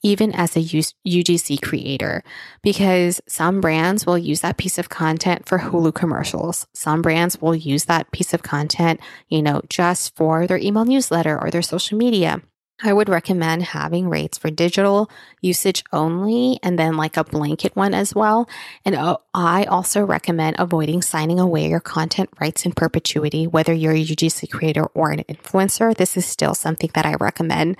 even 0.02 0.33
as 0.33 0.57
a 0.57 0.61
UGC 0.61 1.62
creator, 1.62 2.23
because 2.62 3.21
some 3.26 3.61
brands 3.61 4.07
will 4.07 4.19
use 4.19 4.40
that 4.40 4.57
piece 4.57 4.78
of 4.78 4.88
content 4.88 5.47
for 5.47 5.59
Hulu 5.59 5.95
commercials. 5.95 6.66
Some 6.75 7.02
brands 7.02 7.40
will 7.40 7.54
use 7.54 7.85
that 7.85 8.11
piece 8.11 8.33
of 8.33 8.42
content, 8.42 9.00
you 9.28 9.42
know, 9.42 9.62
just 9.69 10.16
for 10.16 10.47
their 10.47 10.59
email 10.59 10.85
newsletter 10.85 11.40
or 11.40 11.50
their 11.50 11.62
social 11.62 11.99
media. 11.99 12.42
I 12.83 12.92
would 12.92 13.09
recommend 13.09 13.62
having 13.62 14.09
rates 14.09 14.38
for 14.38 14.50
digital 14.50 15.11
usage 15.42 15.85
only 15.92 16.59
and 16.62 16.78
then 16.78 16.97
like 16.97 17.16
a 17.16 17.25
blanket 17.25 17.76
one 17.76 17.92
as 17.92 18.14
well. 18.14 18.49
And 18.85 18.95
uh, 18.95 19.19
I 19.35 19.64
also 19.64 20.02
recommend 20.02 20.57
avoiding 20.59 21.02
signing 21.02 21.38
away 21.38 21.69
your 21.69 21.80
content 21.80 22.30
rights 22.40 22.64
in 22.64 22.73
perpetuity, 22.73 23.47
whether 23.47 23.75
you're 23.75 23.92
a 23.92 24.04
UGC 24.04 24.50
creator 24.50 24.87
or 24.95 25.11
an 25.11 25.25
influencer. 25.25 25.95
This 25.95 26.16
is 26.16 26.25
still 26.25 26.54
something 26.54 26.90
that 26.95 27.04
I 27.04 27.14
recommend 27.21 27.76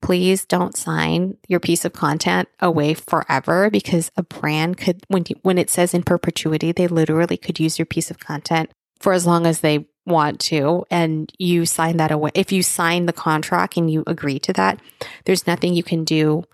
please 0.00 0.44
don't 0.44 0.76
sign 0.76 1.36
your 1.48 1.60
piece 1.60 1.84
of 1.84 1.92
content 1.92 2.48
away 2.60 2.94
forever 2.94 3.70
because 3.70 4.10
a 4.16 4.22
brand 4.22 4.76
could 4.78 5.04
when 5.08 5.24
when 5.42 5.58
it 5.58 5.70
says 5.70 5.94
in 5.94 6.02
perpetuity 6.02 6.72
they 6.72 6.88
literally 6.88 7.36
could 7.36 7.60
use 7.60 7.78
your 7.78 7.86
piece 7.86 8.10
of 8.10 8.18
content 8.18 8.70
for 8.98 9.12
as 9.12 9.26
long 9.26 9.46
as 9.46 9.60
they 9.60 9.86
want 10.06 10.40
to. 10.40 10.84
And 10.90 11.32
you 11.38 11.66
sign 11.66 11.98
that 11.98 12.10
away 12.10 12.30
if 12.34 12.52
you 12.52 12.62
sign 12.62 13.06
the 13.06 13.12
contract 13.12 13.76
and 13.76 13.90
you 13.90 14.02
agree 14.06 14.38
to 14.40 14.52
that 14.54 14.80
there's 15.24 15.46
nothing 15.46 15.74
you 15.74 15.82
can 15.82 16.04
do 16.04 16.44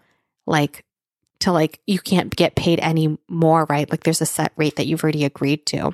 like 0.46 0.84
to 1.40 1.52
like 1.52 1.80
you 1.86 1.98
can't 1.98 2.34
get 2.34 2.56
paid 2.56 2.80
any 2.80 3.16
more 3.28 3.66
right? 3.68 3.90
Like 3.90 4.04
there's 4.04 4.20
a 4.22 4.26
set 4.26 4.52
rate 4.56 4.76
that 4.76 4.86
you've 4.86 5.02
already 5.02 5.24
agreed 5.24 5.66
to 5.66 5.92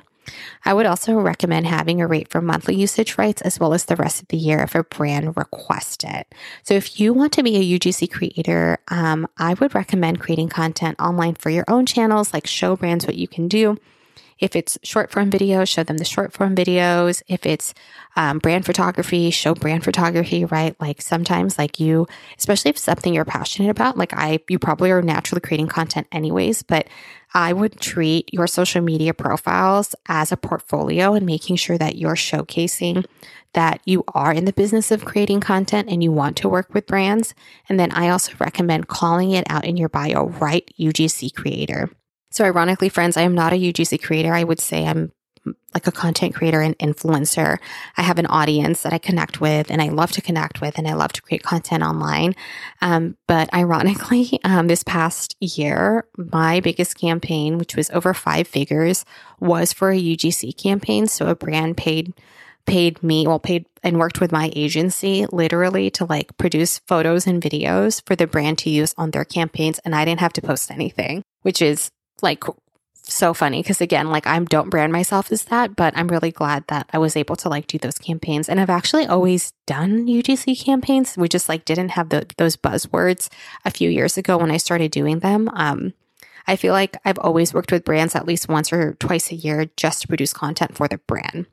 I 0.65 0.73
would 0.73 0.85
also 0.85 1.15
recommend 1.15 1.67
having 1.67 2.01
a 2.01 2.07
rate 2.07 2.29
for 2.29 2.41
monthly 2.41 2.75
usage 2.75 3.17
rights 3.17 3.41
as 3.41 3.59
well 3.59 3.73
as 3.73 3.85
the 3.85 3.95
rest 3.95 4.21
of 4.21 4.27
the 4.29 4.37
year 4.37 4.59
if 4.59 4.75
a 4.75 4.83
brand 4.83 5.35
requests 5.37 6.03
it. 6.03 6.33
So, 6.63 6.73
if 6.73 6.99
you 6.99 7.13
want 7.13 7.33
to 7.33 7.43
be 7.43 7.55
a 7.55 7.79
UGC 7.79 8.11
creator, 8.11 8.79
um, 8.87 9.27
I 9.37 9.53
would 9.55 9.75
recommend 9.75 10.19
creating 10.19 10.49
content 10.49 10.99
online 10.99 11.35
for 11.35 11.49
your 11.49 11.65
own 11.67 11.85
channels, 11.85 12.33
like 12.33 12.47
show 12.47 12.75
brands 12.75 13.05
what 13.05 13.15
you 13.15 13.27
can 13.27 13.47
do. 13.47 13.77
If 14.39 14.55
it's 14.55 14.77
short 14.83 15.11
form 15.11 15.31
videos, 15.31 15.69
show 15.69 15.83
them 15.83 15.97
the 15.97 16.05
short 16.05 16.33
form 16.33 16.55
videos. 16.55 17.21
If 17.27 17.45
it's 17.45 17.73
um, 18.15 18.39
brand 18.39 18.65
photography, 18.65 19.29
show 19.31 19.55
brand 19.55 19.83
photography, 19.83 20.45
right? 20.45 20.75
Like 20.81 21.01
sometimes, 21.01 21.57
like 21.57 21.79
you, 21.79 22.07
especially 22.37 22.69
if 22.69 22.77
something 22.77 23.13
you're 23.13 23.25
passionate 23.25 23.69
about, 23.69 23.97
like 23.97 24.13
I, 24.13 24.39
you 24.49 24.59
probably 24.59 24.91
are 24.91 25.01
naturally 25.01 25.41
creating 25.41 25.67
content 25.67 26.07
anyways, 26.11 26.63
but 26.63 26.87
I 27.33 27.53
would 27.53 27.79
treat 27.79 28.33
your 28.33 28.47
social 28.47 28.81
media 28.81 29.13
profiles 29.13 29.95
as 30.07 30.31
a 30.31 30.37
portfolio 30.37 31.13
and 31.13 31.25
making 31.25 31.55
sure 31.55 31.77
that 31.77 31.95
you're 31.95 32.15
showcasing 32.15 33.05
that 33.53 33.81
you 33.85 34.03
are 34.09 34.33
in 34.33 34.45
the 34.45 34.53
business 34.53 34.91
of 34.91 35.05
creating 35.05 35.39
content 35.39 35.89
and 35.89 36.03
you 36.03 36.11
want 36.11 36.37
to 36.37 36.49
work 36.49 36.73
with 36.73 36.87
brands. 36.87 37.33
And 37.69 37.79
then 37.79 37.91
I 37.91 38.09
also 38.09 38.33
recommend 38.39 38.87
calling 38.87 39.31
it 39.31 39.45
out 39.49 39.65
in 39.65 39.77
your 39.77 39.89
bio, 39.89 40.27
right? 40.27 40.69
UGC 40.79 41.33
creator. 41.33 41.89
So, 42.33 42.43
ironically, 42.43 42.89
friends, 42.89 43.15
I 43.15 43.21
am 43.21 43.35
not 43.35 43.53
a 43.53 43.57
UGC 43.57 44.01
creator. 44.01 44.33
I 44.33 44.43
would 44.43 44.59
say 44.59 44.87
I'm 44.87 45.11
like 45.75 45.85
a 45.85 45.91
content 45.91 46.33
creator 46.33 46.61
and 46.61 46.75
influencer. 46.79 47.59
I 47.95 48.01
have 48.01 48.17
an 48.17 48.25
audience 48.25 48.81
that 48.81 48.91
I 48.91 48.97
connect 48.97 49.39
with 49.39 49.69
and 49.69 49.83
I 49.83 49.89
love 49.89 50.11
to 50.13 50.21
connect 50.21 50.59
with 50.59 50.79
and 50.79 50.87
I 50.87 50.93
love 50.93 51.13
to 51.13 51.21
create 51.21 51.43
content 51.43 51.83
online. 51.83 52.33
Um, 52.81 53.17
but 53.27 53.53
ironically, 53.53 54.39
um, 54.43 54.67
this 54.67 54.81
past 54.81 55.35
year, 55.39 56.07
my 56.17 56.59
biggest 56.59 56.97
campaign, 56.97 57.59
which 57.59 57.75
was 57.75 57.91
over 57.91 58.15
five 58.15 58.47
figures, 58.47 59.05
was 59.39 59.71
for 59.71 59.91
a 59.91 60.01
UGC 60.01 60.57
campaign. 60.57 61.05
So 61.05 61.27
a 61.27 61.35
brand 61.35 61.77
paid 61.77 62.13
paid 62.65 63.03
me 63.03 63.27
well 63.27 63.39
paid 63.39 63.67
and 63.83 63.99
worked 63.99 64.21
with 64.21 64.31
my 64.31 64.49
agency 64.55 65.27
literally 65.31 65.91
to 65.91 66.05
like 66.05 66.35
produce 66.37 66.79
photos 66.87 67.27
and 67.27 67.43
videos 67.43 68.01
for 68.07 68.15
the 68.15 68.25
brand 68.25 68.57
to 68.57 68.71
use 68.71 68.95
on 68.97 69.11
their 69.11 69.25
campaigns 69.25 69.79
and 69.79 69.93
I 69.93 70.05
didn't 70.05 70.21
have 70.21 70.31
to 70.31 70.41
post 70.41 70.71
anything 70.71 71.23
which 71.41 71.61
is 71.61 71.91
like 72.23 72.43
so 73.05 73.33
funny 73.33 73.61
because 73.61 73.81
again 73.81 74.09
like 74.09 74.25
i 74.25 74.39
don't 74.39 74.69
brand 74.69 74.93
myself 74.93 75.29
as 75.31 75.43
that 75.45 75.75
but 75.75 75.95
i'm 75.97 76.07
really 76.07 76.31
glad 76.31 76.63
that 76.67 76.89
i 76.93 76.97
was 76.97 77.17
able 77.17 77.35
to 77.35 77.49
like 77.49 77.67
do 77.67 77.77
those 77.77 77.97
campaigns. 77.97 78.47
And 78.47 78.59
i've 78.59 78.69
actually 78.69 79.05
always 79.05 79.51
done 79.65 80.07
ugc 80.07 80.63
campaigns. 80.63 81.17
We 81.17 81.27
just 81.27 81.49
like 81.49 81.65
didn't 81.65 81.89
have 81.89 82.09
the, 82.09 82.25
those 82.37 82.55
buzzwords 82.55 83.29
a 83.65 83.71
few 83.71 83.89
years 83.89 84.17
ago 84.17 84.37
when 84.37 84.51
i 84.51 84.57
started 84.57 84.91
doing 84.91 85.19
them. 85.19 85.49
Um, 85.53 85.93
i 86.47 86.55
feel 86.55 86.73
like 86.73 86.97
i've 87.03 87.19
always 87.19 87.53
worked 87.53 87.71
with 87.71 87.85
brands 87.85 88.15
at 88.15 88.25
least 88.25 88.47
once 88.47 88.71
or 88.71 88.93
twice 88.95 89.31
a 89.31 89.35
year 89.35 89.65
just 89.75 90.01
to 90.01 90.07
produce 90.07 90.33
content 90.33 90.75
for 90.75 90.87
the 90.87 90.97
brand 90.99 91.45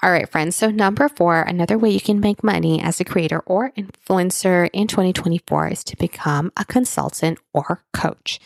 all 0.00 0.12
right, 0.12 0.28
friends. 0.28 0.54
So, 0.54 0.70
number 0.70 1.08
four, 1.08 1.40
another 1.40 1.76
way 1.76 1.90
you 1.90 2.00
can 2.00 2.20
make 2.20 2.44
money 2.44 2.80
as 2.80 3.00
a 3.00 3.04
creator 3.04 3.40
or 3.40 3.72
influencer 3.72 4.70
in 4.72 4.86
2024 4.86 5.68
is 5.68 5.82
to 5.84 5.96
become 5.96 6.52
a 6.56 6.64
consultant 6.64 7.40
or 7.52 7.82
coach. 7.92 8.38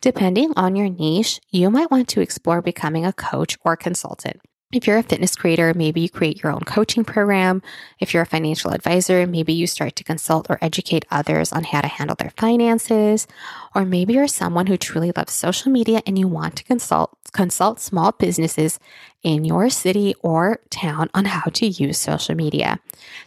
Depending 0.00 0.52
on 0.56 0.76
your 0.76 0.88
niche, 0.88 1.40
you 1.50 1.68
might 1.68 1.90
want 1.90 2.06
to 2.10 2.20
explore 2.20 2.62
becoming 2.62 3.04
a 3.04 3.12
coach 3.12 3.58
or 3.64 3.76
consultant. 3.76 4.40
If 4.72 4.86
you're 4.86 4.98
a 4.98 5.02
fitness 5.02 5.34
creator, 5.34 5.74
maybe 5.74 6.00
you 6.00 6.08
create 6.08 6.44
your 6.44 6.52
own 6.52 6.60
coaching 6.60 7.04
program. 7.04 7.60
If 7.98 8.14
you're 8.14 8.22
a 8.22 8.26
financial 8.26 8.70
advisor, 8.70 9.26
maybe 9.26 9.52
you 9.52 9.66
start 9.66 9.96
to 9.96 10.04
consult 10.04 10.46
or 10.48 10.58
educate 10.62 11.04
others 11.10 11.52
on 11.52 11.64
how 11.64 11.80
to 11.80 11.88
handle 11.88 12.14
their 12.14 12.30
finances. 12.36 13.26
Or 13.74 13.84
maybe 13.84 14.12
you're 14.12 14.28
someone 14.28 14.68
who 14.68 14.76
truly 14.76 15.10
loves 15.16 15.32
social 15.32 15.72
media 15.72 16.02
and 16.06 16.16
you 16.16 16.28
want 16.28 16.54
to 16.54 16.64
consult 16.64 17.16
consult 17.32 17.80
small 17.80 18.12
businesses 18.12 18.78
in 19.22 19.44
your 19.44 19.68
city 19.68 20.14
or 20.20 20.60
town 20.70 21.10
on 21.14 21.26
how 21.26 21.50
to 21.50 21.66
use 21.66 21.98
social 21.98 22.34
media. 22.34 22.78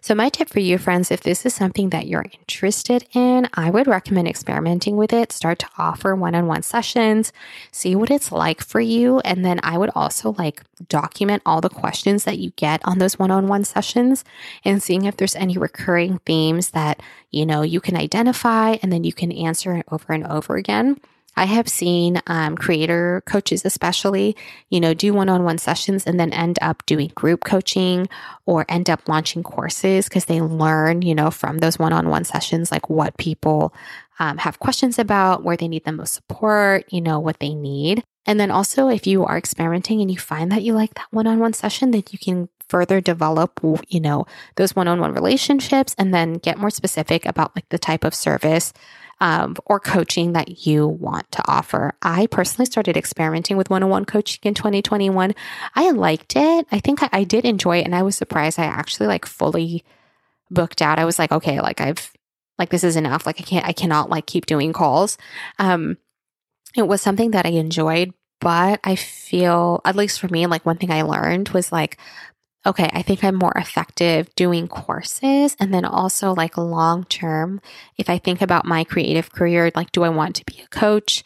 So, 0.02 0.16
my 0.16 0.30
tip 0.30 0.50
for 0.50 0.60
you, 0.60 0.78
friends, 0.78 1.12
if 1.12 1.22
this 1.22 1.46
is 1.46 1.54
something 1.54 1.90
that 1.90 2.08
you're 2.08 2.26
interested 2.40 3.06
in, 3.14 3.48
I 3.54 3.70
would 3.70 3.88
recommend 3.88 4.28
experimenting 4.28 4.98
with 4.98 5.14
it. 5.14 5.32
Start 5.32 5.60
to 5.60 5.70
offer 5.78 6.16
one 6.16 6.36
on 6.36 6.48
one 6.48 6.64
sessions, 6.64 7.32
see 7.72 7.96
what 7.96 8.12
it's 8.12 8.32
like 8.32 8.62
for 8.62 8.80
you. 8.80 9.20
And 9.20 9.46
then 9.46 9.60
I 9.64 9.78
would 9.78 9.92
also 9.96 10.34
like 10.38 10.64
document 10.90 11.44
all 11.46 11.62
the 11.62 11.70
questions 11.70 12.24
that 12.24 12.40
you 12.40 12.52
get 12.52 12.82
on 12.86 12.98
those 12.98 13.20
one 13.20 13.32
on 13.32 13.48
one 13.48 13.64
sessions 13.64 14.24
and 14.66 14.82
seeing 14.82 15.06
if 15.06 15.18
there's 15.18 15.36
any 15.36 15.58
recurring 15.58 16.20
themes 16.26 16.72
that, 16.72 17.02
you 17.32 17.46
know, 17.46 17.62
you 17.62 17.80
can 17.80 17.96
identify 17.96 18.78
and 18.82 18.92
then 18.92 19.04
you 19.04 19.14
can 19.14 19.32
answer 19.32 19.84
over 19.92 20.14
and 20.14 20.26
over 20.28 20.56
again. 20.56 21.00
I 21.36 21.46
have 21.46 21.68
seen 21.68 22.22
um, 22.28 22.56
creator 22.56 23.24
coaches, 23.26 23.66
especially, 23.66 24.36
you 24.70 24.80
know, 24.80 24.94
do 24.94 25.14
one 25.14 25.30
on 25.30 25.44
one 25.44 25.58
sessions 25.58 26.06
and 26.06 26.20
then 26.20 26.32
end 26.32 26.60
up 26.62 26.86
doing 26.86 27.12
group 27.16 27.44
coaching 27.44 28.08
or 28.46 28.66
end 28.70 28.90
up 28.90 29.08
launching 29.08 29.44
courses 29.44 30.08
because 30.08 30.26
they 30.26 30.42
learn, 30.42 31.02
you 31.02 31.16
know, 31.16 31.32
from 31.32 31.58
those 31.58 31.80
one 31.80 31.94
on 31.94 32.10
one 32.10 32.24
sessions, 32.24 32.72
like 32.72 32.90
what 32.90 33.18
people 33.18 33.74
um, 34.20 34.38
have 34.38 34.60
questions 34.60 35.00
about, 35.00 35.44
where 35.44 35.58
they 35.58 35.68
need 35.68 35.86
the 35.86 35.92
most 35.92 36.14
support, 36.14 36.86
you 36.92 37.02
know, 37.02 37.20
what 37.20 37.40
they 37.40 37.54
need. 37.54 38.04
And 38.26 38.40
then 38.40 38.52
also, 38.52 38.88
if 38.88 39.06
you 39.06 39.26
are 39.26 39.38
experimenting 39.38 40.00
and 40.00 40.10
you 40.10 40.18
find 40.18 40.52
that 40.52 40.64
you 40.64 40.74
like 40.74 40.94
that 40.94 41.08
one 41.12 41.28
on 41.28 41.40
one 41.40 41.54
session, 41.54 41.92
that 41.92 42.14
you 42.14 42.20
can 42.20 42.48
further 42.70 43.02
develop, 43.02 43.60
you 43.88 44.00
know, 44.00 44.26
those 44.56 44.76
one 44.76 44.88
on 44.88 45.00
one 45.00 45.14
relationships 45.14 45.96
and 45.98 46.14
then 46.14 46.34
get 46.34 46.58
more 46.58 46.70
specific 46.70 47.26
about 47.26 47.56
like 47.56 47.68
the 47.70 47.80
type 47.80 48.04
of 48.04 48.16
service 48.16 48.74
um, 49.20 49.56
or 49.66 49.80
coaching 49.80 50.34
that 50.34 50.66
you 50.66 50.88
want 50.88 51.32
to 51.32 51.44
offer. 51.48 51.94
I 52.02 52.28
personally 52.28 52.66
started 52.66 52.98
experimenting 52.98 53.58
with 53.58 53.70
one 53.70 53.84
on 53.84 53.90
one 53.90 54.06
coaching 54.06 54.42
in 54.44 54.54
2021. 54.54 55.34
I 55.76 55.92
liked 55.92 56.36
it. 56.36 56.68
I 56.72 56.80
think 56.80 57.04
I, 57.04 57.10
I 57.12 57.24
did 57.24 57.46
enjoy 57.46 57.80
it. 57.80 57.86
And 57.86 57.96
I 57.96 58.04
was 58.04 58.16
surprised 58.16 58.60
I 58.60 58.66
actually 58.66 59.08
like 59.08 59.26
fully 59.26 59.84
booked 60.50 60.82
out. 60.82 61.00
I 61.00 61.06
was 61.06 61.20
like, 61.20 61.32
okay, 61.32 61.62
like 61.62 61.80
I've, 61.80 62.12
like 62.60 62.70
this 62.70 62.84
is 62.84 62.96
enough. 62.96 63.26
Like 63.26 63.40
I 63.40 63.44
can't, 63.44 63.66
I 63.66 63.72
cannot 63.72 64.10
like 64.10 64.26
keep 64.26 64.46
doing 64.46 64.74
calls. 64.74 65.18
Um, 65.58 65.98
it 66.76 66.88
was 66.88 67.02
something 67.02 67.32
that 67.32 67.46
I 67.46 67.50
enjoyed, 67.52 68.14
but 68.42 68.80
I 68.84 68.96
feel, 68.96 69.82
at 69.86 69.96
least 69.96 70.20
for 70.20 70.28
me, 70.28 70.48
like 70.48 70.66
one 70.66 70.78
thing 70.78 70.92
I 70.92 71.04
learned 71.04 71.50
was 71.50 71.72
like 71.72 71.98
okay, 72.66 72.90
I 72.94 73.02
think 73.02 73.24
I'm 73.24 73.36
more 73.36 73.54
effective 73.56 74.34
doing 74.36 74.68
courses. 74.68 75.56
And 75.60 75.74
then 75.74 75.86
also, 75.86 76.34
like, 76.34 76.58
long 76.58 77.04
term, 77.06 77.62
if 77.98 78.10
I 78.10 78.18
think 78.18 78.42
about 78.42 78.66
my 78.66 78.84
creative 78.84 79.32
career, 79.32 79.72
like, 79.76 79.92
do 79.92 80.04
I 80.04 80.10
want 80.10 80.36
to 80.38 80.46
be 80.46 80.62
a 80.64 80.68
coach? 80.68 81.24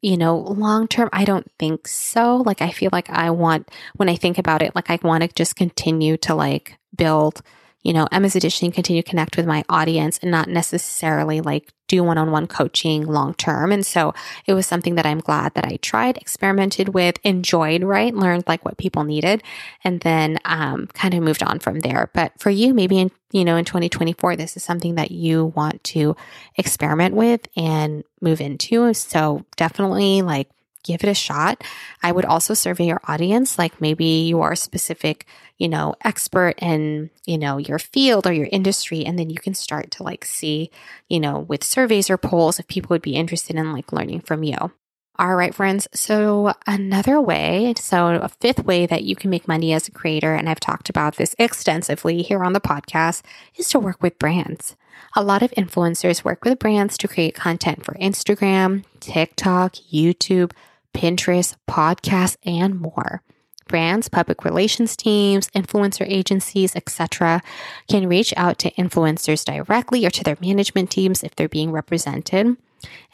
You 0.00 0.16
know, 0.16 0.36
long 0.36 0.88
term, 0.88 1.08
I 1.12 1.24
don't 1.24 1.50
think 1.58 1.86
so. 1.86 2.38
Like, 2.38 2.60
I 2.62 2.70
feel 2.70 2.90
like 2.92 3.10
I 3.10 3.30
want, 3.30 3.70
when 3.96 4.08
I 4.08 4.16
think 4.16 4.38
about 4.38 4.62
it, 4.62 4.74
like, 4.74 4.90
I 4.90 4.98
want 5.02 5.22
to 5.22 5.28
just 5.34 5.56
continue 5.56 6.16
to 6.18 6.34
like 6.34 6.76
build 6.96 7.42
you 7.82 7.92
know, 7.92 8.06
Emma's 8.12 8.36
Edition 8.36 8.70
continue 8.70 9.02
to 9.02 9.08
connect 9.08 9.36
with 9.36 9.46
my 9.46 9.64
audience 9.68 10.18
and 10.18 10.30
not 10.30 10.48
necessarily 10.48 11.40
like 11.40 11.72
do 11.92 12.02
one 12.02 12.16
on 12.16 12.30
one 12.30 12.46
coaching 12.46 13.04
long 13.04 13.34
term. 13.34 13.70
And 13.70 13.84
so 13.84 14.14
it 14.46 14.54
was 14.54 14.66
something 14.66 14.94
that 14.94 15.04
I'm 15.04 15.20
glad 15.20 15.52
that 15.52 15.66
I 15.66 15.76
tried, 15.76 16.16
experimented 16.16 16.88
with, 16.88 17.18
enjoyed, 17.22 17.84
right? 17.84 18.14
Learned 18.14 18.44
like 18.46 18.64
what 18.64 18.78
people 18.78 19.04
needed, 19.04 19.42
and 19.84 20.00
then 20.00 20.38
um, 20.46 20.86
kind 20.94 21.12
of 21.12 21.22
moved 21.22 21.42
on 21.42 21.58
from 21.58 21.80
there. 21.80 22.08
But 22.14 22.32
for 22.40 22.48
you, 22.48 22.72
maybe 22.72 22.98
in, 22.98 23.10
you 23.30 23.44
know, 23.44 23.56
in 23.56 23.66
2024, 23.66 24.36
this 24.36 24.56
is 24.56 24.64
something 24.64 24.94
that 24.94 25.10
you 25.10 25.52
want 25.54 25.84
to 25.84 26.16
experiment 26.56 27.14
with 27.14 27.46
and 27.56 28.04
move 28.22 28.40
into. 28.40 28.94
So 28.94 29.44
definitely 29.56 30.22
like 30.22 30.48
give 30.82 31.02
it 31.02 31.08
a 31.08 31.14
shot. 31.14 31.62
I 32.02 32.12
would 32.12 32.24
also 32.24 32.54
survey 32.54 32.86
your 32.86 33.00
audience, 33.08 33.58
like 33.58 33.80
maybe 33.80 34.04
you 34.04 34.40
are 34.40 34.52
a 34.52 34.56
specific, 34.56 35.26
you 35.58 35.68
know, 35.68 35.94
expert 36.04 36.54
in, 36.58 37.10
you 37.26 37.38
know, 37.38 37.58
your 37.58 37.78
field 37.78 38.26
or 38.26 38.32
your 38.32 38.48
industry. 38.50 39.04
And 39.04 39.18
then 39.18 39.30
you 39.30 39.36
can 39.36 39.54
start 39.54 39.90
to 39.92 40.02
like 40.02 40.24
see, 40.24 40.70
you 41.08 41.20
know, 41.20 41.40
with 41.40 41.64
surveys 41.64 42.10
or 42.10 42.16
polls 42.16 42.58
if 42.58 42.66
people 42.68 42.88
would 42.90 43.02
be 43.02 43.16
interested 43.16 43.56
in 43.56 43.72
like 43.72 43.92
learning 43.92 44.20
from 44.20 44.42
you. 44.42 44.72
All 45.18 45.36
right, 45.36 45.54
friends. 45.54 45.86
So, 45.92 46.54
another 46.66 47.20
way, 47.20 47.74
so 47.76 48.08
a 48.08 48.28
fifth 48.28 48.64
way 48.64 48.86
that 48.86 49.04
you 49.04 49.14
can 49.14 49.28
make 49.28 49.46
money 49.46 49.74
as 49.74 49.86
a 49.86 49.92
creator, 49.92 50.34
and 50.34 50.48
I've 50.48 50.58
talked 50.58 50.88
about 50.88 51.16
this 51.16 51.36
extensively 51.38 52.22
here 52.22 52.42
on 52.42 52.54
the 52.54 52.62
podcast, 52.62 53.22
is 53.54 53.68
to 53.68 53.78
work 53.78 54.02
with 54.02 54.18
brands. 54.18 54.74
A 55.14 55.22
lot 55.22 55.42
of 55.42 55.50
influencers 55.52 56.24
work 56.24 56.44
with 56.44 56.58
brands 56.58 56.96
to 56.96 57.08
create 57.08 57.34
content 57.34 57.84
for 57.84 57.94
Instagram, 57.94 58.84
TikTok, 59.00 59.74
YouTube, 59.92 60.52
Pinterest, 60.94 61.54
podcasts, 61.68 62.36
and 62.44 62.80
more. 62.80 63.22
Brands, 63.68 64.08
public 64.08 64.44
relations 64.44 64.96
teams, 64.96 65.48
influencer 65.50 66.06
agencies, 66.06 66.76
etc., 66.76 67.42
can 67.88 68.08
reach 68.08 68.34
out 68.36 68.58
to 68.58 68.70
influencers 68.72 69.44
directly 69.44 70.04
or 70.04 70.10
to 70.10 70.24
their 70.24 70.36
management 70.40 70.90
teams 70.90 71.22
if 71.22 71.34
they're 71.36 71.48
being 71.48 71.70
represented. 71.70 72.56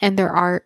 And 0.01 0.17
there 0.17 0.31
are 0.31 0.63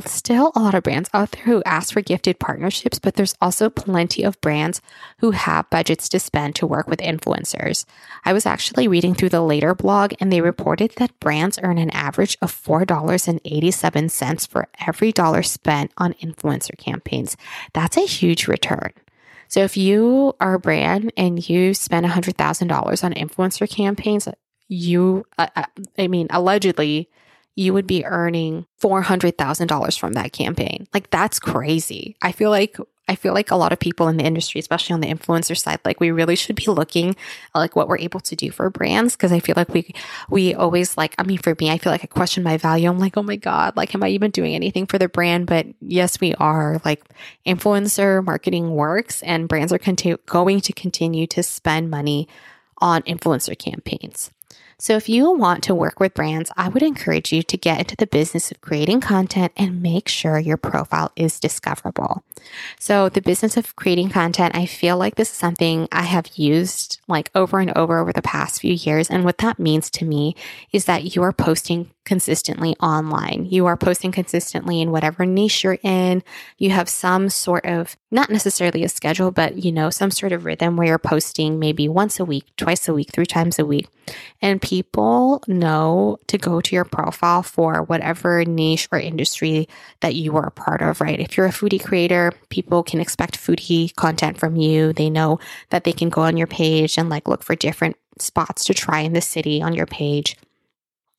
still 0.00 0.52
a 0.54 0.60
lot 0.60 0.74
of 0.74 0.82
brands 0.82 1.10
out 1.12 1.32
there 1.32 1.44
who 1.44 1.62
ask 1.64 1.92
for 1.92 2.00
gifted 2.00 2.38
partnerships, 2.38 2.98
but 2.98 3.14
there's 3.14 3.34
also 3.40 3.68
plenty 3.70 4.22
of 4.22 4.40
brands 4.40 4.80
who 5.18 5.32
have 5.32 5.70
budgets 5.70 6.08
to 6.10 6.18
spend 6.18 6.54
to 6.56 6.66
work 6.66 6.88
with 6.88 7.00
influencers. 7.00 7.84
I 8.24 8.32
was 8.32 8.46
actually 8.46 8.88
reading 8.88 9.14
through 9.14 9.28
the 9.30 9.42
Later 9.42 9.74
blog 9.74 10.14
and 10.20 10.32
they 10.32 10.40
reported 10.40 10.92
that 10.96 11.18
brands 11.20 11.58
earn 11.62 11.78
an 11.78 11.90
average 11.90 12.38
of 12.40 12.52
$4.87 12.52 14.48
for 14.48 14.68
every 14.86 15.12
dollar 15.12 15.42
spent 15.42 15.92
on 15.98 16.14
influencer 16.14 16.76
campaigns. 16.78 17.36
That's 17.72 17.96
a 17.96 18.06
huge 18.06 18.48
return. 18.48 18.92
So 19.48 19.60
if 19.60 19.76
you 19.76 20.34
are 20.40 20.54
a 20.54 20.58
brand 20.58 21.12
and 21.16 21.48
you 21.48 21.74
spend 21.74 22.06
$100,000 22.06 23.04
on 23.04 23.12
influencer 23.12 23.70
campaigns, 23.70 24.26
you, 24.68 25.26
uh, 25.38 25.48
uh, 25.54 25.64
I 25.98 26.08
mean, 26.08 26.26
allegedly, 26.30 27.08
you 27.56 27.72
would 27.72 27.86
be 27.86 28.04
earning 28.04 28.66
$400,000 28.82 29.98
from 29.98 30.12
that 30.14 30.32
campaign. 30.32 30.86
Like 30.92 31.10
that's 31.10 31.38
crazy. 31.38 32.16
I 32.22 32.32
feel 32.32 32.50
like 32.50 32.76
I 33.06 33.16
feel 33.16 33.34
like 33.34 33.50
a 33.50 33.56
lot 33.56 33.72
of 33.72 33.78
people 33.78 34.08
in 34.08 34.16
the 34.16 34.24
industry, 34.24 34.58
especially 34.58 34.94
on 34.94 35.00
the 35.00 35.12
influencer 35.12 35.56
side, 35.56 35.80
like 35.84 36.00
we 36.00 36.10
really 36.10 36.36
should 36.36 36.56
be 36.56 36.66
looking 36.68 37.16
like 37.54 37.76
what 37.76 37.86
we're 37.86 37.98
able 37.98 38.20
to 38.20 38.34
do 38.34 38.50
for 38.50 38.70
brands 38.70 39.14
because 39.14 39.30
I 39.30 39.40
feel 39.40 39.54
like 39.56 39.68
we 39.68 39.94
we 40.30 40.54
always 40.54 40.96
like 40.96 41.14
I 41.18 41.22
mean 41.22 41.36
for 41.38 41.54
me 41.60 41.70
I 41.70 41.76
feel 41.76 41.92
like 41.92 42.02
I 42.02 42.06
question 42.06 42.42
my 42.42 42.56
value. 42.56 42.88
I'm 42.88 42.98
like, 42.98 43.16
"Oh 43.18 43.22
my 43.22 43.36
god, 43.36 43.76
like 43.76 43.94
am 43.94 44.02
I 44.02 44.08
even 44.08 44.30
doing 44.30 44.54
anything 44.54 44.86
for 44.86 44.98
the 44.98 45.08
brand?" 45.08 45.46
But 45.46 45.66
yes, 45.80 46.18
we 46.18 46.34
are. 46.36 46.80
Like 46.84 47.04
influencer 47.46 48.24
marketing 48.24 48.70
works 48.70 49.22
and 49.22 49.48
brands 49.48 49.72
are 49.72 49.78
conti- 49.78 50.16
going 50.24 50.60
to 50.62 50.72
continue 50.72 51.26
to 51.28 51.42
spend 51.42 51.90
money 51.90 52.26
on 52.78 53.02
influencer 53.02 53.58
campaigns. 53.58 54.30
So, 54.84 54.96
if 54.96 55.08
you 55.08 55.30
want 55.30 55.64
to 55.64 55.74
work 55.74 55.98
with 55.98 56.12
brands, 56.12 56.50
I 56.58 56.68
would 56.68 56.82
encourage 56.82 57.32
you 57.32 57.42
to 57.42 57.56
get 57.56 57.78
into 57.78 57.96
the 57.96 58.06
business 58.06 58.50
of 58.50 58.60
creating 58.60 59.00
content 59.00 59.50
and 59.56 59.80
make 59.80 60.08
sure 60.08 60.38
your 60.38 60.58
profile 60.58 61.10
is 61.16 61.40
discoverable. 61.40 62.22
So, 62.78 63.08
the 63.08 63.22
business 63.22 63.56
of 63.56 63.76
creating 63.76 64.10
content, 64.10 64.54
I 64.54 64.66
feel 64.66 64.98
like 64.98 65.14
this 65.14 65.30
is 65.30 65.38
something 65.38 65.88
I 65.90 66.02
have 66.02 66.36
used 66.36 67.00
like 67.08 67.30
over 67.34 67.60
and 67.60 67.72
over 67.74 67.98
over 67.98 68.12
the 68.12 68.20
past 68.20 68.60
few 68.60 68.74
years. 68.74 69.08
And 69.08 69.24
what 69.24 69.38
that 69.38 69.58
means 69.58 69.88
to 69.88 70.04
me 70.04 70.36
is 70.70 70.84
that 70.84 71.16
you 71.16 71.22
are 71.22 71.32
posting 71.32 71.88
consistently 72.04 72.76
online. 72.80 73.46
You 73.50 73.66
are 73.66 73.76
posting 73.76 74.12
consistently 74.12 74.80
in 74.80 74.90
whatever 74.90 75.24
niche 75.24 75.64
you're 75.64 75.78
in. 75.82 76.22
You 76.58 76.70
have 76.70 76.88
some 76.88 77.28
sort 77.28 77.64
of, 77.64 77.96
not 78.10 78.30
necessarily 78.30 78.84
a 78.84 78.88
schedule, 78.88 79.30
but 79.30 79.64
you 79.64 79.72
know, 79.72 79.90
some 79.90 80.10
sort 80.10 80.32
of 80.32 80.44
rhythm 80.44 80.76
where 80.76 80.86
you're 80.86 80.98
posting 80.98 81.58
maybe 81.58 81.88
once 81.88 82.20
a 82.20 82.24
week, 82.24 82.44
twice 82.56 82.88
a 82.88 82.94
week, 82.94 83.10
three 83.12 83.26
times 83.26 83.58
a 83.58 83.64
week. 83.64 83.88
And 84.42 84.60
people 84.60 85.42
know 85.48 86.18
to 86.26 86.36
go 86.36 86.60
to 86.60 86.74
your 86.74 86.84
profile 86.84 87.42
for 87.42 87.82
whatever 87.82 88.44
niche 88.44 88.88
or 88.92 88.98
industry 88.98 89.68
that 90.00 90.14
you 90.14 90.36
are 90.36 90.46
a 90.46 90.50
part 90.50 90.82
of, 90.82 91.00
right? 91.00 91.18
If 91.18 91.36
you're 91.36 91.46
a 91.46 91.50
foodie 91.50 91.82
creator, 91.82 92.32
people 92.50 92.82
can 92.82 93.00
expect 93.00 93.38
foodie 93.38 93.94
content 93.96 94.38
from 94.38 94.56
you. 94.56 94.92
They 94.92 95.08
know 95.08 95.38
that 95.70 95.84
they 95.84 95.92
can 95.92 96.10
go 96.10 96.20
on 96.22 96.36
your 96.36 96.46
page 96.46 96.98
and 96.98 97.08
like 97.08 97.28
look 97.28 97.42
for 97.42 97.54
different 97.54 97.96
spots 98.18 98.64
to 98.64 98.74
try 98.74 99.00
in 99.00 99.12
the 99.12 99.20
city 99.20 99.60
on 99.62 99.74
your 99.74 99.86
page 99.86 100.36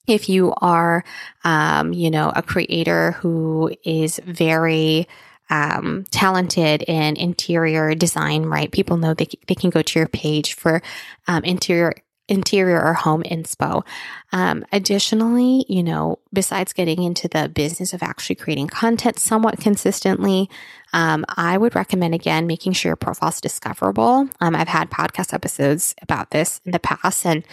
if 0.07 0.29
you 0.29 0.53
are, 0.61 1.03
um, 1.43 1.93
you 1.93 2.11
know, 2.11 2.31
a 2.35 2.41
creator 2.41 3.13
who 3.13 3.71
is 3.83 4.19
very 4.25 5.07
um, 5.49 6.05
talented 6.09 6.83
in 6.83 7.17
interior 7.17 7.93
design, 7.93 8.43
right? 8.43 8.71
People 8.71 8.97
know 8.97 9.13
they, 9.13 9.27
they 9.47 9.55
can 9.55 9.69
go 9.69 9.81
to 9.81 9.99
your 9.99 10.07
page 10.07 10.53
for 10.55 10.81
um, 11.27 11.43
interior 11.43 11.93
interior 12.27 12.81
or 12.81 12.93
home 12.93 13.23
inspo. 13.23 13.85
Um, 14.31 14.65
additionally, 14.71 15.65
you 15.69 15.83
know, 15.83 16.19
besides 16.33 16.73
getting 16.73 17.03
into 17.03 17.27
the 17.27 17.49
business 17.49 17.93
of 17.93 18.01
actually 18.01 18.35
creating 18.35 18.67
content 18.67 19.19
somewhat 19.19 19.59
consistently, 19.59 20.49
um, 20.93 21.25
I 21.29 21.57
would 21.57 21.75
recommend 21.75 22.15
again 22.15 22.47
making 22.47 22.73
sure 22.73 22.89
your 22.89 22.95
profile 22.95 23.29
is 23.29 23.41
discoverable. 23.41 24.29
Um, 24.39 24.55
I've 24.55 24.67
had 24.67 24.89
podcast 24.89 25.33
episodes 25.33 25.93
about 26.01 26.31
this 26.31 26.61
in 26.65 26.71
the 26.71 26.79
past, 26.79 27.25
and 27.25 27.43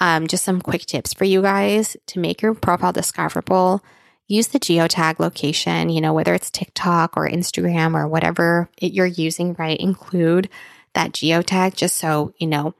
um, 0.00 0.26
just 0.26 0.44
some 0.44 0.62
quick 0.62 0.86
tips 0.86 1.12
for 1.12 1.24
you 1.24 1.42
guys 1.42 1.96
to 2.06 2.20
make 2.20 2.42
your 2.42 2.54
profile 2.54 2.92
discoverable. 2.92 3.84
Use 4.28 4.48
the 4.48 4.60
geotag 4.60 5.18
location, 5.18 5.90
you 5.90 6.00
know, 6.00 6.14
whether 6.14 6.32
it's 6.32 6.50
TikTok 6.50 7.16
or 7.16 7.28
Instagram 7.28 7.94
or 7.94 8.08
whatever 8.08 8.70
it, 8.78 8.92
you're 8.92 9.04
using, 9.04 9.54
right? 9.58 9.78
Include 9.78 10.48
that 10.94 11.12
geotag 11.12 11.74
just 11.74 11.98
so, 11.98 12.32
you 12.38 12.46
know, 12.46 12.74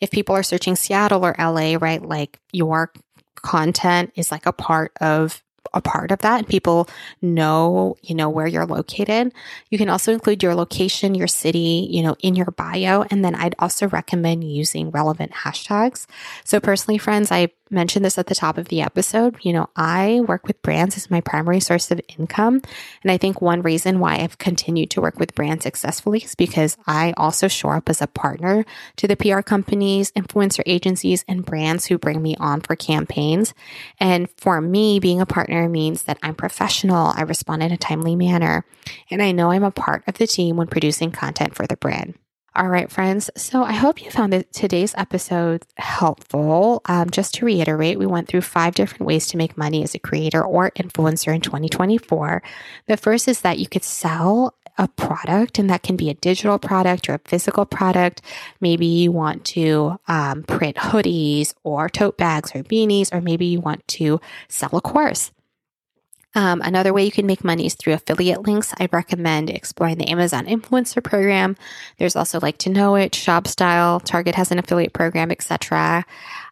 if 0.00 0.10
people 0.10 0.34
are 0.34 0.42
searching 0.42 0.76
Seattle 0.76 1.24
or 1.24 1.34
LA, 1.38 1.76
right? 1.80 2.02
Like 2.02 2.38
your 2.52 2.92
content 3.36 4.12
is 4.16 4.30
like 4.30 4.46
a 4.46 4.52
part 4.52 4.92
of 5.00 5.42
a 5.74 5.80
part 5.80 6.10
of 6.10 6.20
that 6.20 6.38
and 6.38 6.48
people 6.48 6.88
know, 7.20 7.96
you 8.02 8.14
know, 8.14 8.28
where 8.28 8.46
you're 8.46 8.66
located. 8.66 9.32
You 9.70 9.78
can 9.78 9.90
also 9.90 10.12
include 10.12 10.42
your 10.42 10.54
location, 10.54 11.14
your 11.14 11.26
city, 11.26 11.88
you 11.90 12.02
know, 12.02 12.16
in 12.20 12.34
your 12.34 12.50
bio. 12.52 13.04
And 13.10 13.24
then 13.24 13.34
I'd 13.34 13.54
also 13.58 13.88
recommend 13.88 14.44
using 14.44 14.90
relevant 14.90 15.32
hashtags. 15.32 16.06
So 16.44 16.60
personally, 16.60 16.98
friends, 16.98 17.30
I 17.30 17.50
mentioned 17.70 18.04
this 18.04 18.18
at 18.18 18.26
the 18.26 18.34
top 18.34 18.58
of 18.58 18.68
the 18.68 18.80
episode. 18.80 19.36
You 19.42 19.52
know, 19.52 19.68
I 19.76 20.20
work 20.26 20.46
with 20.46 20.62
brands 20.62 20.96
as 20.96 21.10
my 21.10 21.20
primary 21.20 21.60
source 21.60 21.90
of 21.90 22.00
income. 22.18 22.62
And 23.02 23.10
I 23.10 23.16
think 23.16 23.40
one 23.40 23.62
reason 23.62 23.98
why 23.98 24.16
I've 24.16 24.38
continued 24.38 24.90
to 24.90 25.00
work 25.00 25.18
with 25.18 25.34
brands 25.34 25.64
successfully 25.64 26.20
is 26.20 26.34
because 26.34 26.76
I 26.86 27.12
also 27.16 27.48
show 27.48 27.70
up 27.70 27.88
as 27.88 28.00
a 28.00 28.06
partner 28.06 28.64
to 28.96 29.08
the 29.08 29.16
PR 29.16 29.40
companies, 29.40 30.12
influencer 30.12 30.62
agencies, 30.66 31.24
and 31.28 31.44
brands 31.44 31.86
who 31.86 31.98
bring 31.98 32.22
me 32.22 32.36
on 32.36 32.60
for 32.60 32.76
campaigns. 32.76 33.54
And 33.98 34.28
for 34.36 34.60
me, 34.60 35.00
being 35.00 35.20
a 35.20 35.26
partner 35.26 35.68
means 35.68 36.04
that 36.04 36.18
I'm 36.22 36.34
professional, 36.34 37.12
I 37.16 37.22
respond 37.22 37.62
in 37.62 37.72
a 37.72 37.76
timely 37.76 38.16
manner, 38.16 38.64
and 39.10 39.22
I 39.22 39.32
know 39.32 39.50
I'm 39.50 39.64
a 39.64 39.70
part 39.70 40.04
of 40.06 40.18
the 40.18 40.26
team 40.26 40.56
when 40.56 40.66
producing 40.66 41.10
content 41.10 41.54
for 41.54 41.66
the 41.66 41.76
brand. 41.76 42.14
All 42.56 42.68
right, 42.68 42.90
friends. 42.90 43.28
So 43.36 43.62
I 43.62 43.74
hope 43.74 44.02
you 44.02 44.10
found 44.10 44.32
today's 44.50 44.94
episode 44.96 45.66
helpful. 45.76 46.80
Um, 46.86 47.10
just 47.10 47.34
to 47.34 47.44
reiterate, 47.44 47.98
we 47.98 48.06
went 48.06 48.28
through 48.28 48.40
five 48.40 48.74
different 48.74 49.04
ways 49.04 49.26
to 49.26 49.36
make 49.36 49.58
money 49.58 49.82
as 49.82 49.94
a 49.94 49.98
creator 49.98 50.42
or 50.42 50.70
influencer 50.70 51.34
in 51.34 51.42
2024. 51.42 52.42
The 52.86 52.96
first 52.96 53.28
is 53.28 53.42
that 53.42 53.58
you 53.58 53.68
could 53.68 53.84
sell 53.84 54.54
a 54.78 54.88
product, 54.88 55.58
and 55.58 55.68
that 55.68 55.82
can 55.82 55.96
be 55.96 56.08
a 56.08 56.14
digital 56.14 56.58
product 56.58 57.10
or 57.10 57.14
a 57.14 57.20
physical 57.26 57.66
product. 57.66 58.22
Maybe 58.58 58.86
you 58.86 59.12
want 59.12 59.44
to 59.46 59.98
um, 60.08 60.42
print 60.42 60.76
hoodies 60.76 61.52
or 61.62 61.90
tote 61.90 62.16
bags 62.16 62.52
or 62.54 62.62
beanies, 62.62 63.12
or 63.12 63.20
maybe 63.20 63.44
you 63.44 63.60
want 63.60 63.86
to 63.88 64.18
sell 64.48 64.70
a 64.72 64.80
course. 64.80 65.30
Um, 66.36 66.60
another 66.62 66.92
way 66.92 67.02
you 67.02 67.10
can 67.10 67.24
make 67.24 67.42
money 67.42 67.64
is 67.64 67.74
through 67.74 67.94
affiliate 67.94 68.42
links. 68.42 68.74
I 68.78 68.90
recommend 68.92 69.48
exploring 69.48 69.96
the 69.96 70.08
Amazon 70.08 70.44
influencer 70.44 71.02
program. 71.02 71.56
There's 71.96 72.14
also 72.14 72.38
like 72.40 72.58
to 72.58 72.70
know 72.70 72.94
it, 72.94 73.14
shop 73.14 73.48
style, 73.48 74.00
Target 74.00 74.34
has 74.34 74.52
an 74.52 74.58
affiliate 74.58 74.92
program, 74.92 75.30
etc. 75.30 76.04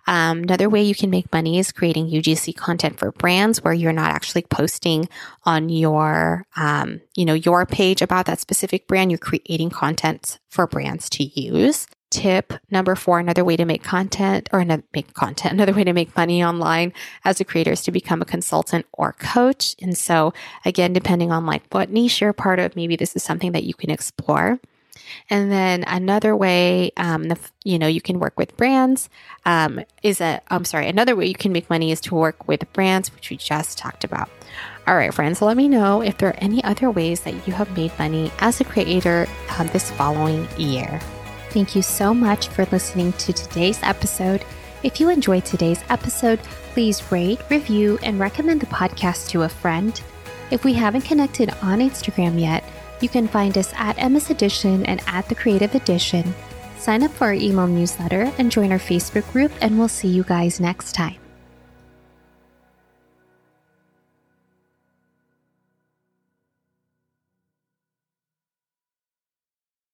Um, 0.06 0.38
another 0.38 0.70
way 0.70 0.82
you 0.82 0.94
can 0.94 1.10
make 1.10 1.30
money 1.32 1.58
is 1.58 1.70
creating 1.70 2.08
UGC 2.10 2.56
content 2.56 2.98
for 2.98 3.12
brands 3.12 3.62
where 3.62 3.74
you're 3.74 3.92
not 3.92 4.10
actually 4.10 4.42
posting 4.42 5.06
on 5.44 5.68
your, 5.68 6.46
um, 6.56 7.02
you 7.14 7.26
know, 7.26 7.34
your 7.34 7.66
page 7.66 8.00
about 8.00 8.24
that 8.24 8.40
specific 8.40 8.88
brand. 8.88 9.10
You're 9.10 9.18
creating 9.18 9.68
content 9.68 10.38
for 10.48 10.66
brands 10.66 11.10
to 11.10 11.24
use 11.24 11.86
tip 12.14 12.52
number 12.70 12.94
four 12.94 13.18
another 13.18 13.44
way 13.44 13.56
to 13.56 13.64
make 13.64 13.82
content 13.82 14.48
or 14.52 14.60
another 14.60 14.84
make 14.94 15.12
content 15.14 15.52
another 15.58 15.72
way 15.72 15.82
to 15.82 15.92
make 15.92 16.16
money 16.16 16.44
online 16.44 16.92
as 17.24 17.40
a 17.40 17.44
creator 17.44 17.72
is 17.72 17.82
to 17.82 17.90
become 17.90 18.22
a 18.22 18.24
consultant 18.24 18.86
or 18.92 19.12
coach. 19.14 19.74
And 19.82 19.98
so 19.98 20.32
again 20.64 20.92
depending 20.92 21.32
on 21.32 21.44
like 21.44 21.64
what 21.72 21.90
niche 21.90 22.20
you're 22.20 22.32
part 22.32 22.60
of 22.60 22.76
maybe 22.76 22.94
this 22.94 23.16
is 23.16 23.24
something 23.24 23.50
that 23.52 23.64
you 23.64 23.74
can 23.74 23.90
explore. 23.90 24.60
And 25.28 25.50
then 25.50 25.82
another 25.88 26.36
way 26.36 26.92
um, 26.96 27.24
the, 27.24 27.38
you 27.64 27.80
know 27.80 27.88
you 27.88 28.00
can 28.00 28.20
work 28.20 28.38
with 28.38 28.56
brands 28.56 29.10
um, 29.44 29.80
is 30.04 30.20
a 30.20 30.40
i'm 30.48 30.64
sorry 30.64 30.88
another 30.88 31.16
way 31.16 31.26
you 31.26 31.34
can 31.34 31.52
make 31.52 31.68
money 31.68 31.90
is 31.90 32.00
to 32.02 32.14
work 32.14 32.46
with 32.46 32.72
brands 32.72 33.12
which 33.12 33.28
we 33.30 33.36
just 33.36 33.76
talked 33.76 34.04
about. 34.04 34.28
All 34.86 34.94
right, 34.94 35.12
friends, 35.12 35.42
let 35.42 35.56
me 35.56 35.66
know 35.66 36.00
if 36.02 36.18
there 36.18 36.28
are 36.28 36.38
any 36.38 36.62
other 36.62 36.90
ways 36.90 37.20
that 37.22 37.34
you 37.46 37.54
have 37.54 37.74
made 37.76 37.98
money 37.98 38.30
as 38.38 38.60
a 38.60 38.64
creator 38.64 39.26
um, 39.58 39.66
this 39.68 39.90
following 39.90 40.46
year. 40.58 41.00
Thank 41.54 41.76
you 41.76 41.82
so 41.82 42.12
much 42.12 42.48
for 42.48 42.64
listening 42.72 43.12
to 43.12 43.32
today's 43.32 43.78
episode. 43.84 44.44
If 44.82 44.98
you 44.98 45.08
enjoyed 45.08 45.44
today's 45.44 45.84
episode, 45.88 46.40
please 46.72 47.12
rate, 47.12 47.38
review, 47.48 47.96
and 48.02 48.18
recommend 48.18 48.60
the 48.60 48.66
podcast 48.66 49.28
to 49.28 49.42
a 49.42 49.48
friend. 49.48 50.02
If 50.50 50.64
we 50.64 50.72
haven't 50.72 51.02
connected 51.02 51.50
on 51.62 51.78
Instagram 51.78 52.40
yet, 52.40 52.64
you 53.00 53.08
can 53.08 53.28
find 53.28 53.56
us 53.56 53.72
at 53.76 53.96
Emma's 54.02 54.30
Edition 54.30 54.84
and 54.86 55.00
at 55.06 55.28
The 55.28 55.36
Creative 55.36 55.72
Edition. 55.76 56.34
Sign 56.76 57.04
up 57.04 57.12
for 57.12 57.26
our 57.26 57.34
email 57.34 57.68
newsletter 57.68 58.32
and 58.36 58.50
join 58.50 58.72
our 58.72 58.78
Facebook 58.80 59.30
group, 59.32 59.52
and 59.60 59.78
we'll 59.78 59.86
see 59.86 60.08
you 60.08 60.24
guys 60.24 60.58
next 60.58 60.92
time. 60.92 61.23